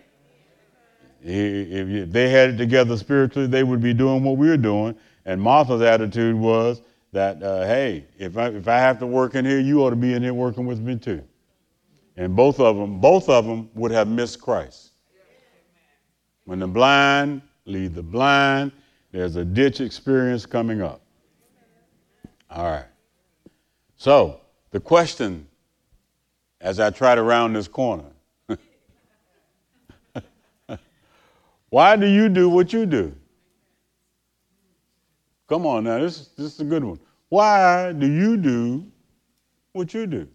[1.23, 4.97] If they had it together spiritually, they would be doing what we are doing.
[5.25, 9.45] And Martha's attitude was that, uh, hey, if I, if I have to work in
[9.45, 11.23] here, you ought to be in here working with me too.
[12.17, 14.95] And both of them, both of them would have missed Christ.
[16.45, 18.73] When the blind lead the blind,
[19.13, 21.03] there's a ditch experience coming up.
[22.51, 22.87] All right.
[23.97, 24.41] So,
[24.71, 25.47] the question
[26.61, 28.11] as I try to round this corner
[31.71, 33.15] why do you do what you do?
[35.49, 36.99] Come on now, this, this is a good one.
[37.29, 38.87] Why do you do
[39.73, 40.29] what you do?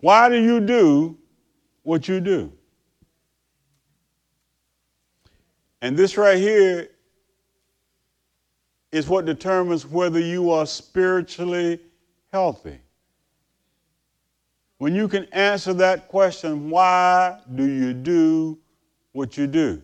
[0.00, 1.18] Why do you do
[1.82, 2.52] what you do?
[5.80, 6.90] And this right here
[8.90, 11.80] is what determines whether you are spiritually
[12.32, 12.78] healthy.
[14.78, 18.58] When you can answer that question, why do you do
[19.12, 19.82] what you do?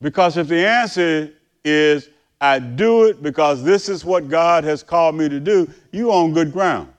[0.00, 1.32] Because if the answer
[1.64, 6.12] is, I do it because this is what God has called me to do, you're
[6.12, 6.92] on good ground.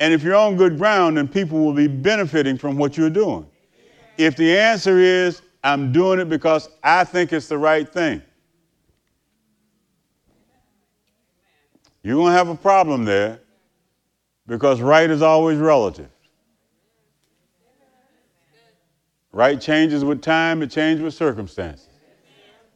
[0.00, 3.46] And if you're on good ground, then people will be benefiting from what you're doing.
[4.16, 8.22] If the answer is, I'm doing it because I think it's the right thing,
[12.02, 13.40] you're going to have a problem there
[14.46, 16.08] because right is always relative.
[19.32, 21.88] Right changes with time, it changes with circumstances.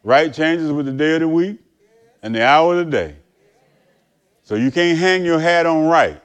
[0.04, 1.58] Right changes with the day of the week
[2.22, 3.16] and the hour of the day.
[4.42, 6.20] So you can't hang your hat on right.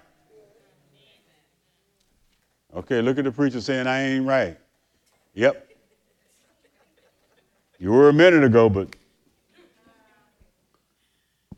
[2.76, 4.57] Okay, look at the preacher saying, I ain't right.
[5.34, 5.68] Yep.
[7.80, 8.96] You were a minute ago, but.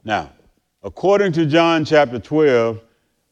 [0.04, 0.32] Now,
[0.84, 2.80] according to John chapter 12,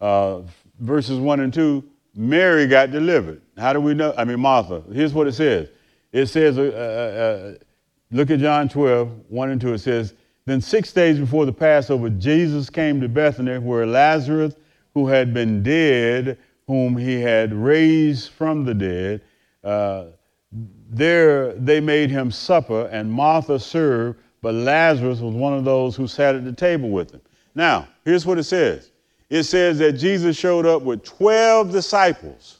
[0.01, 0.41] uh,
[0.79, 1.83] verses 1 and 2,
[2.15, 3.41] Mary got delivered.
[3.57, 4.13] How do we know?
[4.17, 4.83] I mean, Martha.
[4.91, 5.69] Here's what it says
[6.11, 7.63] it says, uh, uh, uh
[8.11, 9.73] Look at John 12, 1 and 2.
[9.73, 10.15] It says,
[10.45, 14.55] Then six days before the Passover, Jesus came to Bethany, where Lazarus,
[14.95, 19.21] who had been dead, whom he had raised from the dead,
[19.63, 20.05] uh,
[20.51, 26.07] there they made him supper, and Martha served, but Lazarus was one of those who
[26.07, 27.21] sat at the table with him.
[27.55, 28.91] Now, here's what it says
[29.29, 32.59] it says that Jesus showed up with 12 disciples.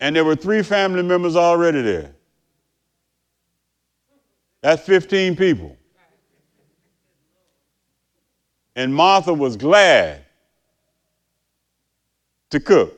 [0.00, 2.14] and there were three family members already there.
[4.60, 5.76] That's 15 people.
[8.76, 10.24] And Martha was glad
[12.50, 12.97] to cook.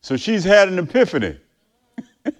[0.00, 1.36] So she's had an epiphany.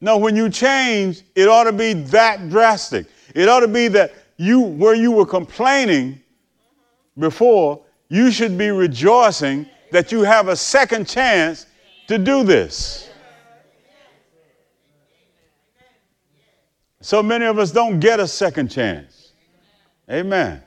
[0.00, 3.06] no, when you change, it ought to be that drastic.
[3.34, 6.20] It ought to be that you, where you were complaining
[7.18, 11.66] before, you should be rejoicing that you have a second chance
[12.08, 13.10] to do this.
[17.00, 19.32] So many of us don't get a second chance.
[20.10, 20.62] Amen.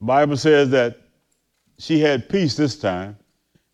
[0.00, 0.98] Bible says that
[1.78, 3.16] she had peace this time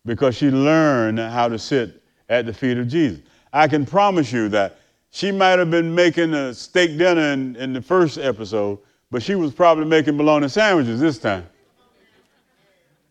[0.05, 3.21] because she learned how to sit at the feet of Jesus.
[3.51, 4.79] I can promise you that
[5.11, 8.79] she might have been making a steak dinner in, in the first episode,
[9.11, 11.47] but she was probably making bologna sandwiches this time.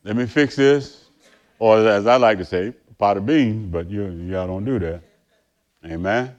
[0.04, 1.04] Let me fix this.
[1.58, 5.00] Or as I like to say, pot of beans, but you, y'all don't do that.
[5.84, 6.34] Amen.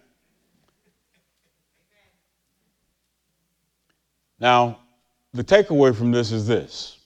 [4.39, 4.80] Now,
[5.34, 6.97] the takeaway from this is this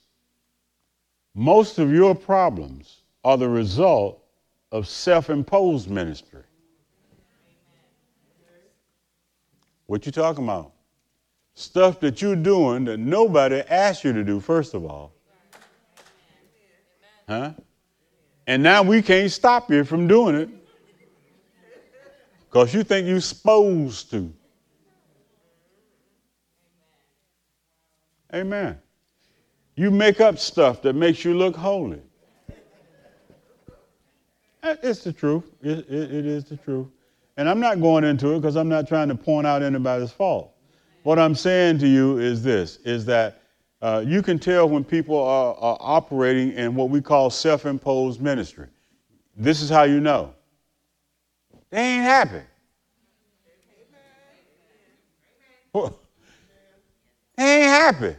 [1.37, 4.23] most of your problems are the result
[4.71, 6.41] of self imposed ministry.
[9.85, 10.73] What you talking about?
[11.53, 15.13] Stuff that you're doing that nobody asked you to do, first of all.
[17.29, 17.51] Huh?
[18.47, 20.49] And now we can't stop you from doing it
[22.49, 24.33] because you think you're supposed to.
[28.33, 28.79] Amen.
[29.77, 32.01] You make up stuff that makes you look holy.
[34.63, 35.43] It's the truth.
[35.61, 36.87] It, it, it is the truth.
[37.37, 40.51] And I'm not going into it because I'm not trying to point out anybody's fault.
[41.03, 43.43] What I'm saying to you is this, is that
[43.83, 48.19] uh, you can tell when people are, are operating in what we call self imposed
[48.19, 48.67] ministry.
[49.35, 50.33] This is how you know
[51.69, 52.41] they ain't happy.
[57.37, 58.15] They ain't happy.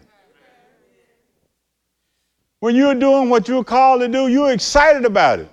[2.60, 5.50] When you're doing what you're called to do, you're excited about it.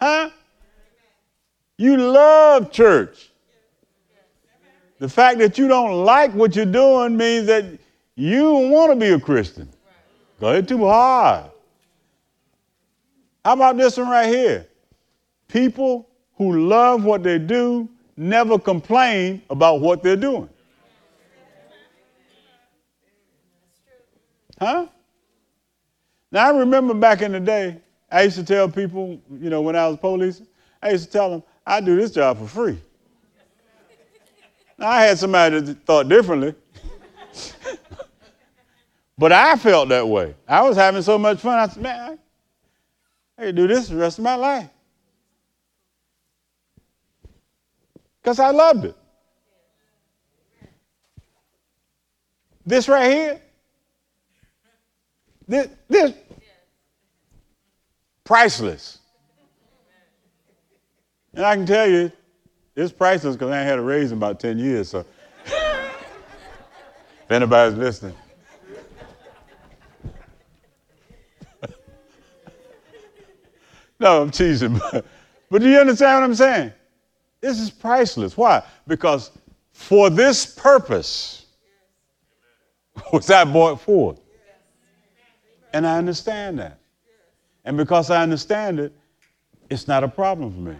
[0.00, 0.30] Huh?
[1.76, 3.30] You love church.
[4.98, 7.64] The fact that you don't like what you're doing means that
[8.16, 9.68] you don't want to be a Christian.
[10.38, 11.50] Because it's too hard.
[13.44, 14.66] How about this one right here?
[15.48, 20.48] People who love what they do never complain about what they're doing.
[24.58, 24.86] Huh?
[26.32, 29.76] Now, I remember back in the day, I used to tell people, you know, when
[29.76, 30.42] I was police,
[30.82, 32.80] I used to tell them, I do this job for free.
[34.78, 36.54] Now, I had somebody that thought differently,
[39.18, 40.34] but I felt that way.
[40.48, 41.58] I was having so much fun.
[41.58, 42.18] I said, man,
[43.36, 44.70] I could do this the rest of my life.
[48.22, 48.96] Because I loved it.
[52.64, 53.40] This right here,
[55.50, 56.14] this, this
[58.22, 58.98] priceless.
[61.34, 62.12] And I can tell you,
[62.76, 64.90] it's priceless because I ain't had a raise in about 10 years.
[64.90, 65.04] So,
[65.44, 68.14] if anybody's listening,
[73.98, 74.80] no, I'm teasing.
[74.92, 75.04] But,
[75.50, 76.72] but do you understand what I'm saying?
[77.40, 78.36] This is priceless.
[78.36, 78.62] Why?
[78.86, 79.32] Because
[79.72, 81.46] for this purpose
[83.12, 84.20] was I brought forth.
[85.72, 86.78] And I understand that.
[87.64, 88.92] And because I understand it,
[89.68, 90.76] it's not a problem for me.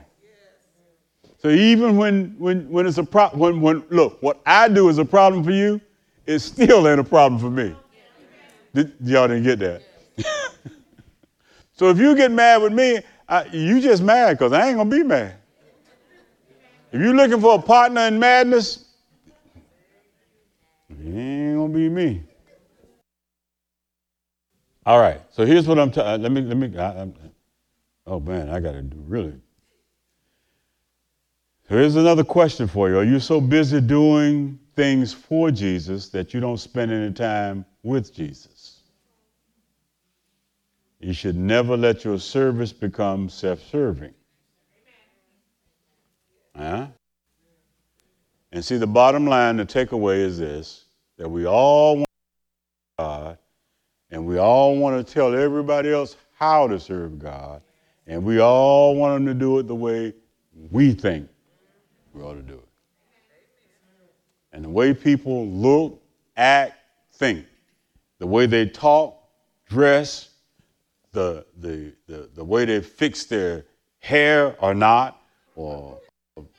[1.39, 4.99] So even when when when it's a problem, when when look, what I do is
[4.99, 5.81] a problem for you,
[6.27, 7.75] it still ain't a problem for me.
[8.75, 9.83] Did, y'all didn't get that.
[11.73, 14.91] so if you get mad with me, I, you just mad because I ain't gonna
[14.91, 15.37] be mad.
[16.93, 18.85] If you're looking for a partner in madness,
[20.91, 22.23] it ain't gonna be me.
[24.87, 25.21] All right.
[25.31, 25.91] So here's what I'm.
[25.91, 26.13] telling.
[26.13, 26.41] Uh, let me.
[26.41, 26.79] Let me.
[26.79, 27.09] I,
[28.07, 29.35] oh man, I got to do really.
[31.69, 32.99] Here's another question for you.
[32.99, 38.13] Are you so busy doing things for Jesus that you don't spend any time with
[38.13, 38.81] Jesus?
[40.99, 44.13] You should never let your service become self-serving.
[46.57, 46.89] Huh?
[48.53, 50.87] And see, the bottom line, the takeaway is this
[51.19, 52.09] that we all want
[52.99, 53.39] God
[54.11, 57.63] and we all want to tell everybody else how to serve God.
[58.07, 60.15] And we all want them to do it the way
[60.71, 61.29] we think
[62.13, 62.69] we ought to do it.
[64.53, 66.03] And the way people look,
[66.37, 66.75] act,
[67.13, 67.47] think,
[68.19, 69.23] the way they talk,
[69.69, 70.31] dress,
[71.13, 73.65] the, the, the, the way they fix their
[74.01, 75.23] hair or not,
[75.55, 75.99] or,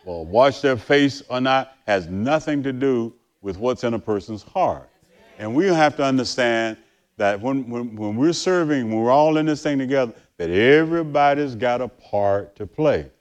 [0.06, 4.44] or wash their face or not, has nothing to do with what's in a person's
[4.44, 4.90] heart.
[5.38, 6.78] And we have to understand
[7.18, 11.56] that when, when, when we're serving, when we're all in this thing together, that everybody's
[11.56, 13.12] got a part to play.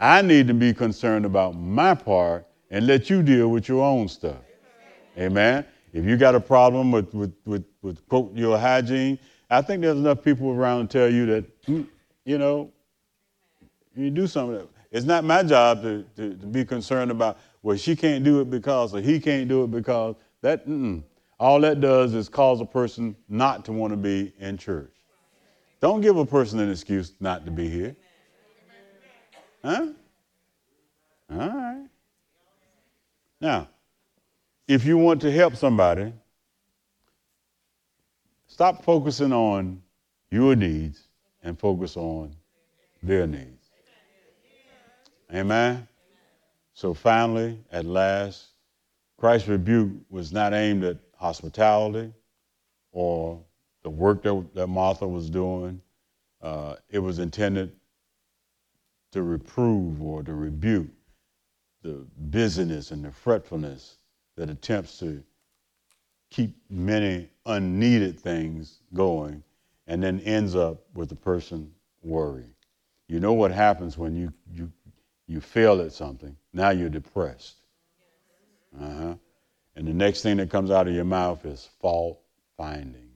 [0.00, 4.08] I need to be concerned about my part and let you deal with your own
[4.08, 4.36] stuff.
[5.16, 5.64] Amen.
[5.92, 9.18] If you got a problem with, with, with, with quote, your hygiene,
[9.50, 11.86] I think there's enough people around to tell you that, mm,
[12.24, 12.70] you know,
[13.96, 14.68] you do something.
[14.90, 18.50] It's not my job to, to, to, be concerned about, well, she can't do it
[18.50, 20.14] because, or he can't do it because.
[20.40, 21.02] That, mm,
[21.38, 24.92] all that does is cause a person not to want to be in church.
[25.80, 27.96] Don't give a person an excuse not to be here.
[29.64, 29.88] Huh?
[31.30, 31.86] All right.
[33.40, 33.68] Now,
[34.66, 36.12] if you want to help somebody,
[38.46, 39.82] stop focusing on
[40.30, 41.04] your needs
[41.42, 42.34] and focus on
[43.02, 43.70] their needs.
[45.32, 45.86] Amen?
[46.74, 48.48] So finally, at last,
[49.16, 52.12] Christ's rebuke was not aimed at hospitality
[52.92, 53.42] or
[53.82, 55.80] the work that, that Martha was doing.
[56.40, 57.72] Uh, it was intended
[59.12, 60.88] to reprove or to rebuke
[61.82, 63.98] the busyness and the fretfulness
[64.36, 65.22] that attempts to
[66.30, 69.42] keep many unneeded things going
[69.86, 72.54] and then ends up with the person worrying.
[73.08, 74.70] You know what happens when you, you,
[75.26, 76.36] you fail at something?
[76.52, 77.56] Now you're depressed.
[78.78, 79.14] Uh-huh.
[79.78, 82.20] And the next thing that comes out of your mouth is fault
[82.56, 83.10] finding.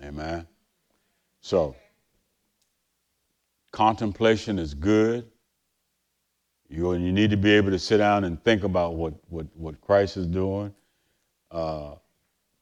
[0.00, 0.46] Amen.
[1.40, 1.74] So,
[3.72, 5.28] contemplation is good.
[6.68, 9.80] You, you need to be able to sit down and think about what, what, what
[9.80, 10.72] Christ is doing.
[11.50, 11.96] Uh,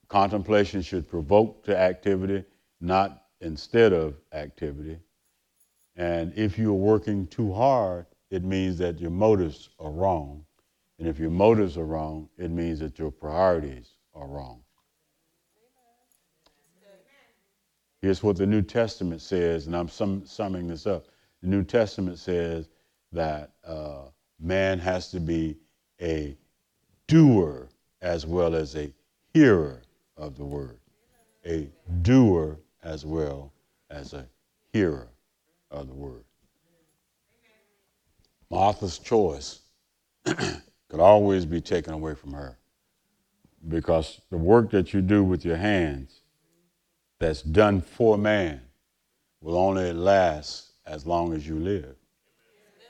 [0.09, 2.43] Contemplation should provoke to activity,
[2.81, 4.99] not instead of activity.
[5.95, 10.47] And if you're working too hard, it means that your motives are wrong.
[11.01, 14.61] And if your motives are wrong, it means that your priorities are wrong.
[18.03, 21.07] Here's what the New Testament says, and I'm sum, summing this up.
[21.41, 22.69] The New Testament says
[23.13, 25.57] that uh, man has to be
[26.03, 26.37] a
[27.07, 27.71] doer
[28.03, 28.93] as well as a
[29.33, 29.81] hearer
[30.19, 30.79] of the word.
[31.47, 31.71] A
[32.03, 33.55] doer as well
[33.89, 34.27] as a
[34.75, 35.09] hearer
[35.71, 36.25] of the word.
[38.51, 39.61] Martha's choice
[40.91, 42.59] could always be taken away from her
[43.69, 46.21] because the work that you do with your hands
[47.19, 48.61] that's done for man
[49.41, 51.95] will only last as long as you live.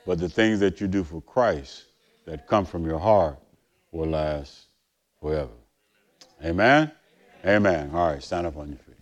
[0.05, 1.85] But the things that you do for Christ
[2.25, 3.37] that come from your heart
[3.91, 4.67] will last
[5.19, 5.51] forever.
[6.43, 6.91] Amen?
[7.45, 7.91] Amen.
[7.93, 8.95] All right, stand up on your feet.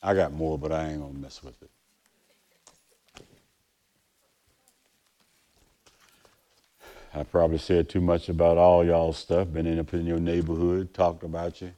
[0.00, 1.70] I got more, but I ain't going to mess with it.
[7.14, 10.92] I probably said too much about all y'all stuff, been in up in your neighborhood,
[10.92, 11.72] talked about you.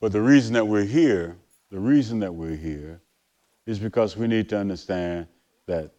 [0.00, 1.36] But the reason that we're here,
[1.70, 3.00] the reason that we're here
[3.66, 5.26] is because we need to understand
[5.66, 5.90] that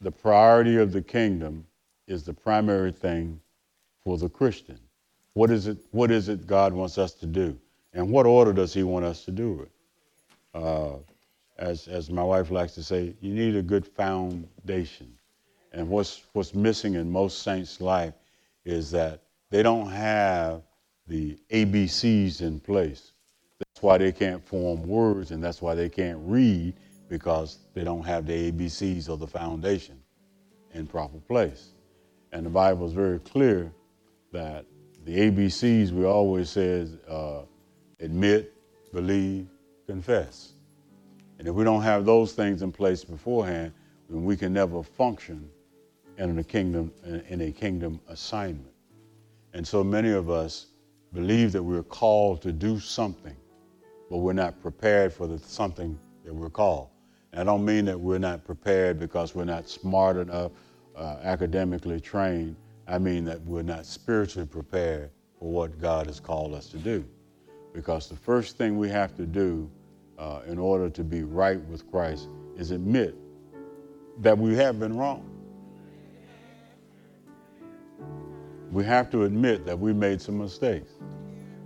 [0.00, 1.66] the priority of the kingdom
[2.06, 3.40] is the primary thing
[4.04, 4.78] for the Christian.
[5.32, 7.58] What is it, what is it God wants us to do?
[7.92, 9.70] And what order does He want us to do it?
[10.54, 10.96] Uh,
[11.58, 15.12] as, as my wife likes to say, you need a good foundation.
[15.72, 18.14] And what's, what's missing in most saints' life
[18.64, 20.62] is that they don't have
[21.06, 23.12] the ABCs in place.
[23.58, 26.74] That's why they can't form words and that's why they can't read
[27.08, 30.02] because they don't have the ABCs or the foundation
[30.74, 31.70] in proper place.
[32.32, 33.72] And the Bible is very clear
[34.32, 34.66] that
[35.04, 37.42] the ABCs we always says uh,
[38.00, 38.52] admit,
[38.92, 39.46] believe,
[39.86, 40.52] confess.
[41.38, 43.72] And if we don't have those things in place beforehand,
[44.08, 45.48] then we can never function
[46.18, 46.92] in a kingdom
[47.28, 48.72] in a kingdom assignment.
[49.52, 50.66] And so many of us
[51.12, 53.36] believe that we're called to do something,
[54.10, 56.88] but we're not prepared for the something that we're called.
[57.32, 60.52] And I don't mean that we're not prepared because we're not smart enough,
[60.94, 62.56] uh, academically trained.
[62.86, 67.04] I mean that we're not spiritually prepared for what God has called us to do.
[67.74, 69.70] Because the first thing we have to do
[70.18, 73.16] uh, in order to be right with Christ is admit
[74.20, 75.30] that we have been wrong.
[78.72, 80.92] We have to admit that we made some mistakes.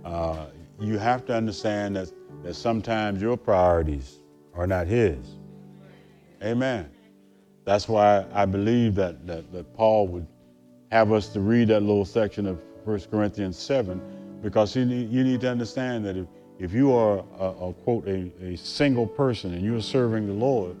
[0.05, 0.47] Uh,
[0.79, 2.11] you have to understand that,
[2.43, 4.19] that sometimes your priorities
[4.53, 5.37] are not His.
[6.43, 6.89] Amen.
[7.65, 10.27] That's why I believe that, that, that Paul would
[10.91, 14.01] have us to read that little section of 1 Corinthians 7
[14.41, 16.25] because you need, you need to understand that if,
[16.61, 20.77] if you are, a, a quote, a, a single person and you're serving the Lord,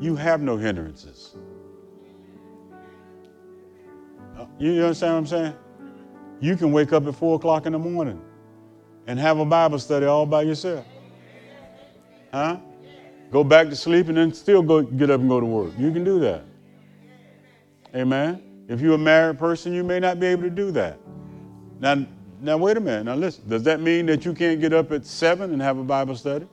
[0.00, 1.34] you have no hindrances.
[4.38, 5.54] Uh, you understand what I'm saying?
[6.40, 8.22] You can wake up at 4 o'clock in the morning
[9.08, 10.86] and have a Bible study all by yourself.
[12.32, 12.58] Huh?
[13.32, 15.72] Go back to sleep and then still go get up and go to work.
[15.76, 16.44] You can do that.
[17.92, 18.40] Amen.
[18.68, 20.96] If you're a married person, you may not be able to do that.
[21.80, 22.06] Now,
[22.40, 23.04] now, wait a minute.
[23.04, 23.48] Now, listen.
[23.48, 26.46] Does that mean that you can't get up at seven and have a Bible study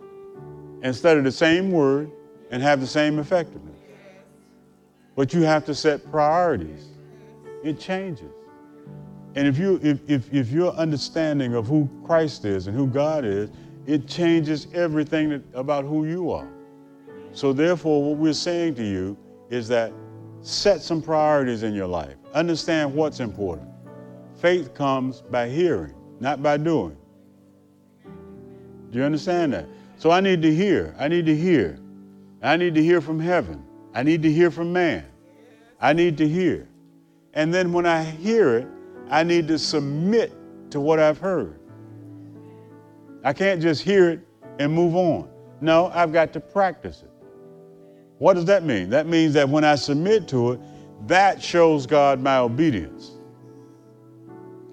[0.82, 2.12] and study the same word
[2.50, 3.78] and have the same effectiveness?
[5.16, 6.88] But you have to set priorities.
[7.64, 8.32] It changes.
[9.36, 13.24] And if you if, if, if your understanding of who Christ is and who God
[13.24, 13.50] is,
[13.86, 16.48] it changes everything that, about who you are.
[17.34, 19.18] So therefore, what we're saying to you
[19.50, 19.94] is that
[20.42, 22.16] set some priorities in your life.
[22.34, 23.70] Understand what's important.
[24.42, 26.98] Faith comes by hearing, not by doing.
[28.90, 29.68] Do you understand that?
[29.98, 30.96] So I need to hear.
[30.98, 31.78] I need to hear.
[32.42, 33.64] I need to hear from heaven.
[33.94, 35.06] I need to hear from man.
[35.80, 36.68] I need to hear.
[37.36, 38.68] And then when I hear it,
[39.12, 40.34] I need to submit
[40.72, 41.60] to what I've heard.
[43.24, 44.22] I can't just hear it
[44.58, 45.30] and move on.
[45.62, 47.12] No, I've got to practice it.
[48.18, 48.90] What does that mean?
[48.90, 50.60] That means that when I submit to it,
[51.06, 53.12] that shows God my obedience.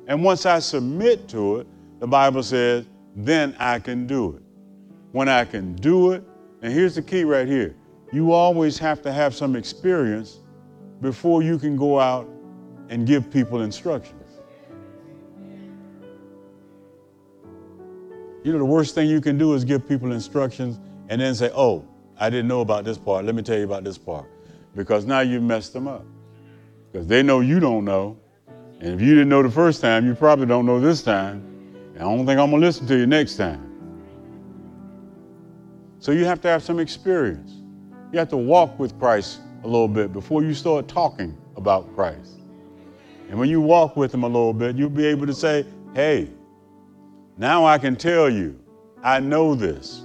[0.09, 1.67] And once I submit to it,
[2.01, 4.43] the Bible says, then I can do it.
[5.13, 6.25] When I can do it,
[6.63, 7.77] and here's the key right here
[8.11, 10.39] you always have to have some experience
[11.03, 12.27] before you can go out
[12.89, 14.41] and give people instructions.
[18.43, 20.81] You know, the worst thing you can do is give people instructions
[21.11, 21.85] and then say, oh,
[22.19, 23.27] I didn't know about this part.
[23.27, 24.27] Let me tell you about this part.
[24.75, 26.05] Because now you've messed them up.
[26.91, 28.19] Because they know you don't know.
[28.81, 31.45] And if you didn't know the first time, you probably don't know this time.
[31.95, 33.65] And I don't think I'm going to listen to you next time.
[35.99, 37.53] So you have to have some experience.
[38.13, 42.39] You have to walk with Christ a little bit before you start talking about Christ.
[43.29, 46.31] And when you walk with him a little bit, you'll be able to say, hey,
[47.37, 48.59] now I can tell you,
[49.03, 50.03] I know this.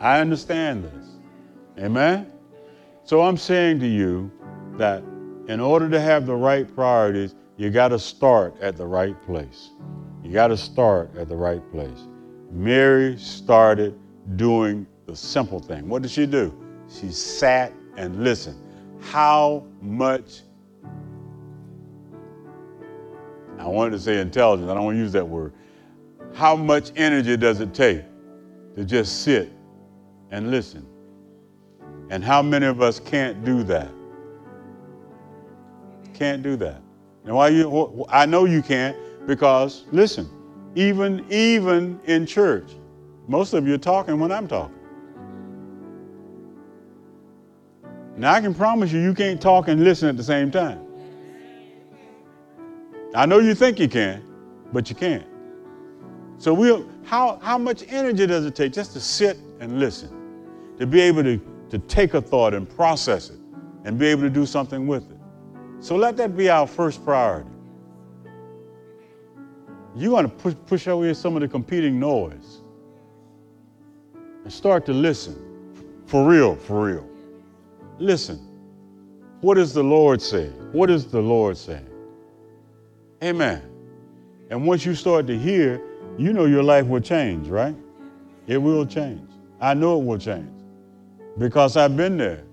[0.00, 1.06] I understand this.
[1.78, 2.30] Amen?
[3.04, 4.30] So I'm saying to you
[4.76, 5.02] that
[5.46, 9.72] in order to have the right priorities, you got to start at the right place.
[10.24, 12.06] You got to start at the right place.
[12.50, 13.94] Mary started
[14.36, 15.86] doing the simple thing.
[15.86, 16.58] What did she do?
[16.88, 18.56] She sat and listened.
[19.02, 20.40] How much,
[23.58, 25.52] I wanted to say intelligence, I don't want to use that word.
[26.32, 28.04] How much energy does it take
[28.74, 29.52] to just sit
[30.30, 30.86] and listen?
[32.08, 33.90] And how many of us can't do that?
[36.14, 36.80] Can't do that.
[37.24, 38.96] And why you I know you can't
[39.26, 40.28] because listen,
[40.74, 42.72] even even in church,
[43.28, 44.76] most of you are talking when I'm talking.
[48.16, 50.80] Now I can promise you you can't talk and listen at the same time.
[53.14, 54.22] I know you think you can,
[54.72, 55.26] but you can't.
[56.38, 60.10] So we how how much energy does it take just to sit and listen?
[60.78, 63.38] To be able to, to take a thought and process it
[63.84, 65.19] and be able to do something with it.
[65.80, 67.48] So let that be our first priority.
[69.96, 72.60] You want to push, push away some of the competing noise
[74.44, 75.36] and start to listen.
[76.06, 77.08] For real, for real.
[77.98, 78.46] Listen.
[79.40, 80.48] What does the Lord say?
[80.72, 81.88] What is the Lord saying?
[83.22, 83.62] Amen.
[84.50, 85.80] And once you start to hear,
[86.18, 87.74] you know your life will change, right?
[88.46, 89.28] It will change.
[89.60, 90.50] I know it will change
[91.38, 92.44] because I've been there.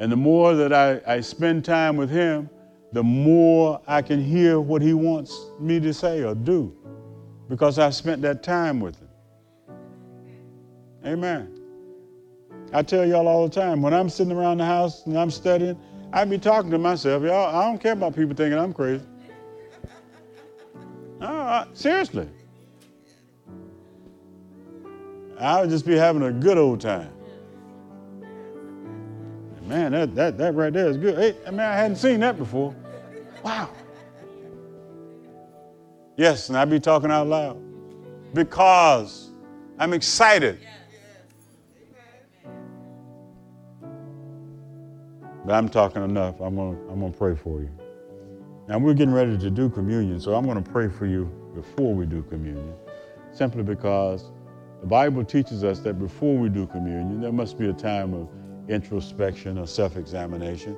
[0.00, 2.48] And the more that I, I spend time with Him,
[2.92, 6.74] the more I can hear what He wants me to say or do
[7.48, 9.08] because I've spent that time with Him.
[11.04, 11.56] Amen.
[12.72, 15.78] I tell y'all all the time, when I'm sitting around the house and I'm studying,
[16.12, 19.04] I be talking to myself, y'all, I don't care about people thinking I'm crazy.
[21.74, 22.28] Seriously.
[25.38, 27.12] I would just be having a good old time.
[29.70, 31.16] Man, that, that, that right there is good.
[31.16, 32.74] Hey, man, I hadn't seen that before.
[33.44, 33.70] Wow.
[36.16, 37.56] Yes, and I be talking out loud
[38.34, 39.30] because
[39.78, 40.58] I'm excited.
[45.46, 46.40] But I'm talking enough.
[46.40, 47.70] I'm gonna, I'm gonna pray for you.
[48.66, 52.06] Now we're getting ready to do communion, so I'm gonna pray for you before we
[52.06, 52.74] do communion,
[53.30, 54.32] simply because
[54.80, 58.28] the Bible teaches us that before we do communion, there must be a time of
[58.70, 60.76] introspection or self examination.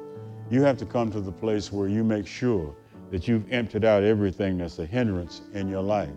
[0.50, 2.74] You have to come to the place where you make sure
[3.10, 6.10] that you've emptied out everything that's a hindrance in your life.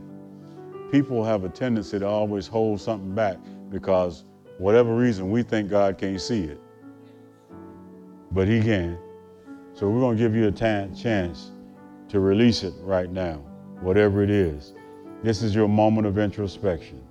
[0.92, 3.38] People have a tendency to always hold something back
[3.70, 4.24] because,
[4.58, 6.60] whatever reason, we think God can't see it.
[8.32, 8.98] But He can.
[9.74, 11.52] So we're going to give you a t- chance
[12.10, 13.44] to release it right now,
[13.82, 14.74] whatever it is.
[15.22, 17.02] This is your moment of introspection.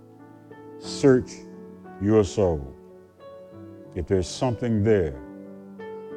[0.79, 1.31] Search
[2.01, 2.75] your soul
[3.95, 5.21] if there's something there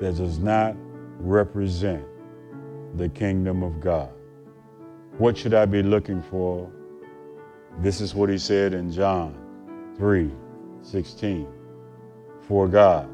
[0.02, 0.76] that does not
[1.20, 2.04] represent
[2.96, 4.12] the kingdom of God,
[5.18, 6.72] what should I be looking for?
[7.80, 10.32] This is what he said in John 3
[10.82, 11.48] 16.
[12.48, 13.10] For God,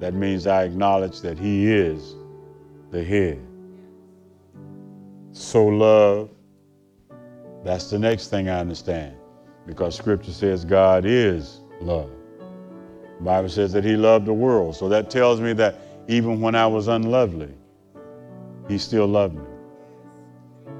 [0.00, 2.14] that means I acknowledge that he is
[2.90, 3.40] the head.
[5.32, 6.30] So love,
[7.64, 9.16] that's the next thing I understand
[9.66, 12.10] because scripture says God is love.
[13.20, 14.76] Bible says that he loved the world.
[14.76, 15.76] So that tells me that
[16.08, 17.52] even when I was unlovely,
[18.68, 19.44] he still loved me.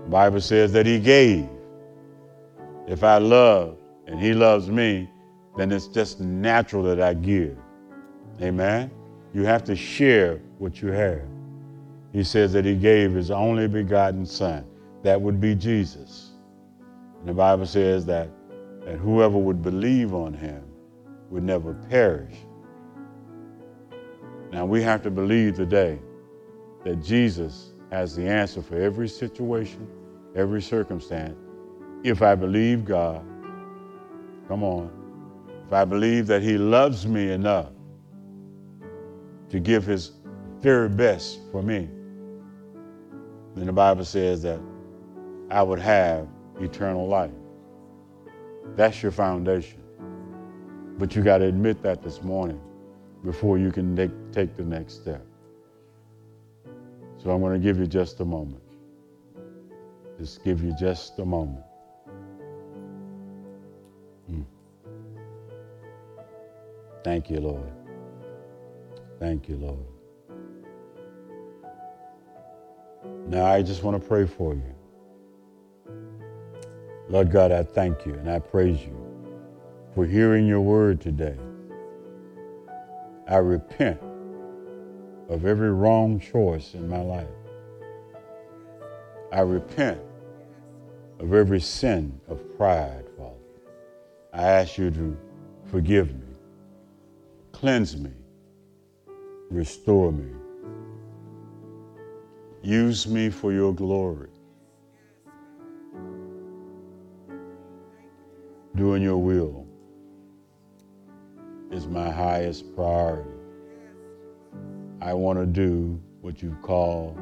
[0.09, 1.49] Bible says that he gave.
[2.89, 3.77] If I love
[4.07, 5.09] and he loves me,
[5.57, 7.57] then it's just natural that I give.
[8.41, 8.91] Amen.
[9.35, 11.23] You have to share what you have.
[12.13, 14.65] He says that he gave his only begotten son.
[15.03, 16.31] That would be Jesus.
[17.21, 18.29] And the Bible says that,
[18.85, 20.65] that whoever would believe on him
[21.31, 22.35] would never perish.
[24.53, 25.99] Now we have to believe today
[26.85, 29.87] that Jesus has the answer for every situation,
[30.35, 31.37] every circumstance.
[32.03, 33.25] If I believe God,
[34.49, 34.91] come on,
[35.67, 37.71] if I believe that He loves me enough
[39.51, 40.13] to give His
[40.59, 41.89] very best for me,
[43.55, 44.61] then the Bible says that
[45.51, 46.27] I would have
[46.61, 47.31] eternal life.
[48.77, 49.80] That's your foundation.
[51.01, 52.61] But you got to admit that this morning
[53.25, 53.97] before you can
[54.33, 55.25] take, the next step.
[57.17, 58.63] So I'm going to give you just a moment.
[60.19, 61.65] Just give you just a moment.
[64.31, 64.45] Mm.
[67.03, 67.73] Thank you, Lord.
[69.19, 69.87] Thank you, Lord.
[73.27, 74.75] Now I just want to pray for you.
[77.09, 79.10] Lord God, I thank you and I praise you
[79.95, 81.37] for hearing your word today.
[83.29, 84.01] I repent
[85.29, 87.27] of every wrong choice in my life.
[89.33, 90.01] I repent
[91.19, 93.35] of every sin of pride, Father.
[94.33, 95.17] I ask you to
[95.67, 96.27] forgive me,
[97.53, 98.11] cleanse me,
[99.51, 100.31] restore me.
[102.63, 104.29] Use me for your glory.
[108.77, 109.70] Doing your will
[111.71, 113.31] is my highest priority.
[115.01, 117.17] I want to do what you call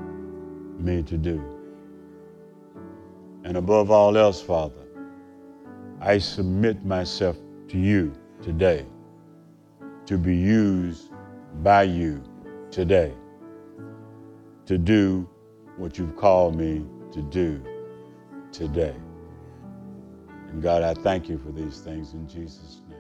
[0.79, 1.43] me to do.
[3.45, 4.87] And above all else, Father,
[6.01, 7.37] I submit myself
[7.69, 8.87] to you today
[10.07, 11.11] to be used
[11.63, 12.23] by you
[12.71, 13.13] today
[14.67, 15.29] to do
[15.79, 17.63] what you've called me to do
[18.53, 18.95] today.
[20.51, 22.98] And God, I thank you for these things in Jesus' name.